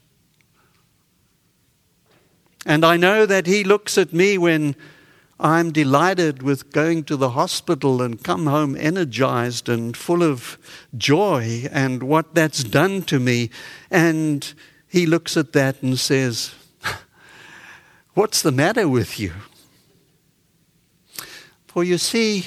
And 2.66 2.84
I 2.84 2.96
know 2.96 3.24
that 3.24 3.46
he 3.46 3.64
looks 3.64 3.96
at 3.96 4.12
me 4.12 4.36
when 4.36 4.76
I'm 5.40 5.72
delighted 5.72 6.42
with 6.42 6.72
going 6.72 7.04
to 7.04 7.16
the 7.16 7.30
hospital 7.30 8.00
and 8.00 8.22
come 8.22 8.46
home 8.46 8.76
energized 8.76 9.68
and 9.68 9.96
full 9.96 10.22
of 10.22 10.58
joy 10.96 11.66
and 11.72 12.02
what 12.04 12.34
that's 12.34 12.62
done 12.62 13.02
to 13.02 13.18
me. 13.18 13.50
And 13.90 14.54
he 14.86 15.06
looks 15.06 15.36
at 15.36 15.52
that 15.52 15.82
and 15.82 15.98
says, 15.98 16.54
What's 18.14 18.42
the 18.42 18.52
matter 18.52 18.88
with 18.88 19.18
you? 19.18 19.32
For 21.66 21.82
you 21.82 21.98
see, 21.98 22.44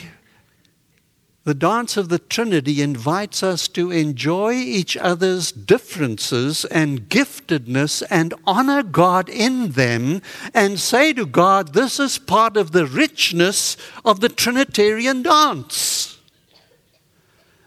the 1.47 1.53
dance 1.53 1.95
of 1.95 2.09
the 2.09 2.19
Trinity 2.19 2.81
invites 2.81 3.41
us 3.41 3.69
to 3.69 3.89
enjoy 3.89 4.51
each 4.51 4.97
other's 4.97 5.49
differences 5.49 6.65
and 6.65 7.07
giftedness 7.07 8.03
and 8.09 8.33
honor 8.45 8.83
God 8.83 9.29
in 9.29 9.71
them 9.71 10.21
and 10.53 10.77
say 10.77 11.13
to 11.13 11.25
God, 11.25 11.73
This 11.73 12.01
is 12.01 12.17
part 12.17 12.57
of 12.57 12.73
the 12.73 12.85
richness 12.85 13.77
of 14.03 14.19
the 14.19 14.27
Trinitarian 14.27 15.23
dance. 15.23 16.19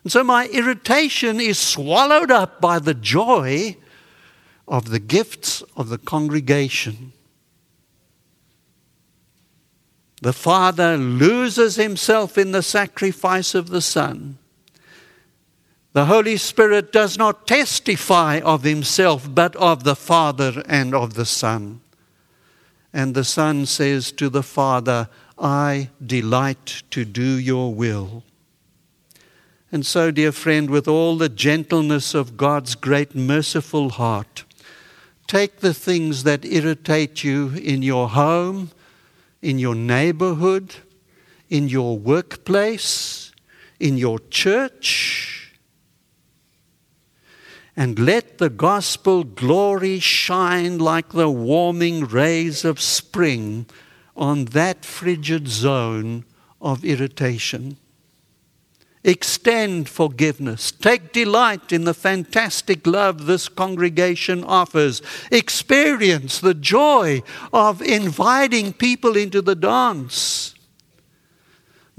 And 0.04 0.12
so 0.12 0.22
my 0.22 0.46
irritation 0.48 1.40
is 1.40 1.58
swallowed 1.58 2.30
up 2.30 2.60
by 2.60 2.80
the 2.80 2.92
joy 2.92 3.78
of 4.68 4.90
the 4.90 5.00
gifts 5.00 5.62
of 5.74 5.88
the 5.88 5.96
congregation. 5.96 7.14
The 10.20 10.32
Father 10.32 10.96
loses 10.98 11.76
himself 11.76 12.36
in 12.36 12.52
the 12.52 12.62
sacrifice 12.62 13.54
of 13.54 13.70
the 13.70 13.80
Son. 13.80 14.38
The 15.92 16.04
Holy 16.04 16.36
Spirit 16.36 16.92
does 16.92 17.18
not 17.18 17.46
testify 17.46 18.40
of 18.40 18.62
himself, 18.62 19.28
but 19.34 19.56
of 19.56 19.82
the 19.82 19.96
Father 19.96 20.62
and 20.66 20.94
of 20.94 21.14
the 21.14 21.24
Son. 21.24 21.80
And 22.92 23.14
the 23.14 23.24
Son 23.24 23.66
says 23.66 24.12
to 24.12 24.28
the 24.28 24.42
Father, 24.42 25.08
I 25.38 25.90
delight 26.04 26.82
to 26.90 27.04
do 27.04 27.22
your 27.22 27.74
will. 27.74 28.22
And 29.72 29.86
so, 29.86 30.10
dear 30.10 30.32
friend, 30.32 30.68
with 30.68 30.86
all 30.86 31.16
the 31.16 31.28
gentleness 31.28 32.14
of 32.14 32.36
God's 32.36 32.74
great 32.74 33.14
merciful 33.14 33.90
heart, 33.90 34.44
take 35.26 35.60
the 35.60 35.74
things 35.74 36.24
that 36.24 36.44
irritate 36.44 37.24
you 37.24 37.50
in 37.50 37.82
your 37.82 38.10
home 38.10 38.70
in 39.42 39.58
your 39.58 39.74
neighborhood, 39.74 40.74
in 41.48 41.68
your 41.68 41.98
workplace, 41.98 43.32
in 43.78 43.96
your 43.96 44.18
church. 44.30 45.54
And 47.76 47.98
let 47.98 48.38
the 48.38 48.50
gospel 48.50 49.24
glory 49.24 49.98
shine 49.98 50.78
like 50.78 51.10
the 51.10 51.30
warming 51.30 52.04
rays 52.04 52.64
of 52.64 52.80
spring 52.80 53.66
on 54.16 54.46
that 54.46 54.84
frigid 54.84 55.48
zone 55.48 56.24
of 56.60 56.84
irritation. 56.84 57.78
Extend 59.02 59.88
forgiveness. 59.88 60.70
Take 60.70 61.12
delight 61.12 61.72
in 61.72 61.84
the 61.84 61.94
fantastic 61.94 62.86
love 62.86 63.24
this 63.24 63.48
congregation 63.48 64.44
offers. 64.44 65.00
Experience 65.30 66.38
the 66.38 66.52
joy 66.52 67.22
of 67.50 67.80
inviting 67.80 68.74
people 68.74 69.16
into 69.16 69.40
the 69.40 69.54
dance. 69.54 70.54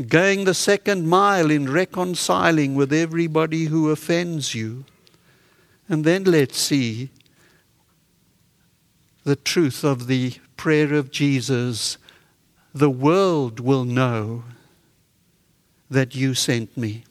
Going 0.07 0.45
the 0.45 0.53
second 0.53 1.07
mile 1.07 1.49
in 1.49 1.71
reconciling 1.71 2.75
with 2.75 2.93
everybody 2.93 3.65
who 3.65 3.89
offends 3.89 4.53
you. 4.53 4.85
And 5.89 6.05
then 6.05 6.23
let's 6.23 6.57
see 6.57 7.09
the 9.23 9.35
truth 9.35 9.83
of 9.83 10.05
the 10.05 10.33
prayer 10.55 10.93
of 10.93 11.11
Jesus. 11.11 11.97
The 12.73 12.89
world 12.89 13.59
will 13.59 13.85
know 13.85 14.43
that 15.91 16.15
you 16.15 16.33
sent 16.33 16.75
me. 16.75 17.03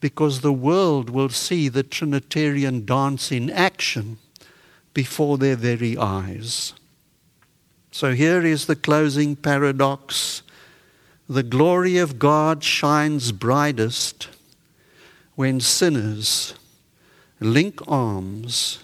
Because 0.00 0.40
the 0.40 0.52
world 0.52 1.10
will 1.10 1.28
see 1.28 1.68
the 1.68 1.84
Trinitarian 1.84 2.84
dance 2.84 3.30
in 3.30 3.50
action 3.50 4.18
before 4.94 5.38
their 5.38 5.54
very 5.54 5.96
eyes. 5.96 6.72
So 7.92 8.12
here 8.12 8.44
is 8.44 8.66
the 8.66 8.74
closing 8.74 9.36
paradox. 9.36 10.42
The 11.28 11.42
glory 11.42 11.98
of 11.98 12.18
God 12.18 12.64
shines 12.64 13.30
brightest 13.30 14.28
when 15.36 15.60
sinners 15.60 16.54
link 17.38 17.80
arms 17.86 18.78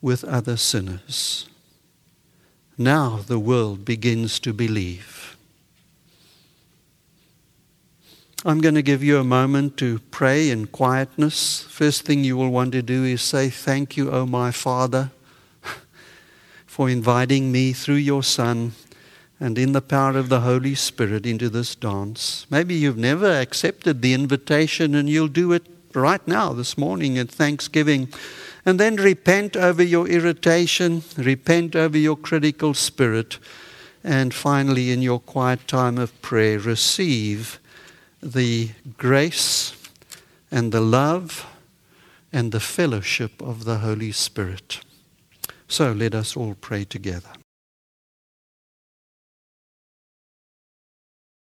with 0.00 0.24
other 0.24 0.56
sinners. 0.56 1.48
Now 2.78 3.20
the 3.26 3.38
world 3.38 3.84
begins 3.84 4.38
to 4.40 4.52
believe. 4.52 5.35
I'm 8.48 8.60
going 8.60 8.76
to 8.76 8.82
give 8.82 9.02
you 9.02 9.18
a 9.18 9.24
moment 9.24 9.76
to 9.78 9.98
pray 10.12 10.50
in 10.50 10.68
quietness. 10.68 11.62
First 11.62 12.02
thing 12.02 12.22
you 12.22 12.36
will 12.36 12.50
want 12.50 12.70
to 12.74 12.80
do 12.80 13.02
is 13.02 13.20
say, 13.20 13.50
Thank 13.50 13.96
you, 13.96 14.12
O 14.12 14.24
my 14.24 14.52
Father, 14.52 15.10
for 16.64 16.88
inviting 16.88 17.50
me 17.50 17.72
through 17.72 17.96
your 17.96 18.22
Son 18.22 18.70
and 19.40 19.58
in 19.58 19.72
the 19.72 19.80
power 19.80 20.16
of 20.16 20.28
the 20.28 20.42
Holy 20.42 20.76
Spirit 20.76 21.26
into 21.26 21.48
this 21.50 21.74
dance. 21.74 22.46
Maybe 22.48 22.76
you've 22.76 22.96
never 22.96 23.28
accepted 23.28 24.00
the 24.00 24.14
invitation 24.14 24.94
and 24.94 25.10
you'll 25.10 25.26
do 25.26 25.50
it 25.50 25.66
right 25.92 26.24
now, 26.28 26.52
this 26.52 26.78
morning 26.78 27.18
at 27.18 27.28
Thanksgiving. 27.28 28.12
And 28.64 28.78
then 28.78 28.94
repent 28.94 29.56
over 29.56 29.82
your 29.82 30.06
irritation, 30.06 31.02
repent 31.16 31.74
over 31.74 31.98
your 31.98 32.16
critical 32.16 32.74
spirit, 32.74 33.40
and 34.04 34.32
finally, 34.32 34.92
in 34.92 35.02
your 35.02 35.18
quiet 35.18 35.66
time 35.66 35.98
of 35.98 36.22
prayer, 36.22 36.60
receive 36.60 37.58
the 38.32 38.70
grace 38.98 39.74
and 40.50 40.72
the 40.72 40.80
love 40.80 41.46
and 42.32 42.52
the 42.52 42.60
fellowship 42.60 43.40
of 43.40 43.64
the 43.64 43.78
Holy 43.78 44.12
Spirit. 44.12 44.80
So 45.68 45.92
let 45.92 46.14
us 46.14 46.36
all 46.36 46.54
pray 46.60 46.84
together. 46.84 47.30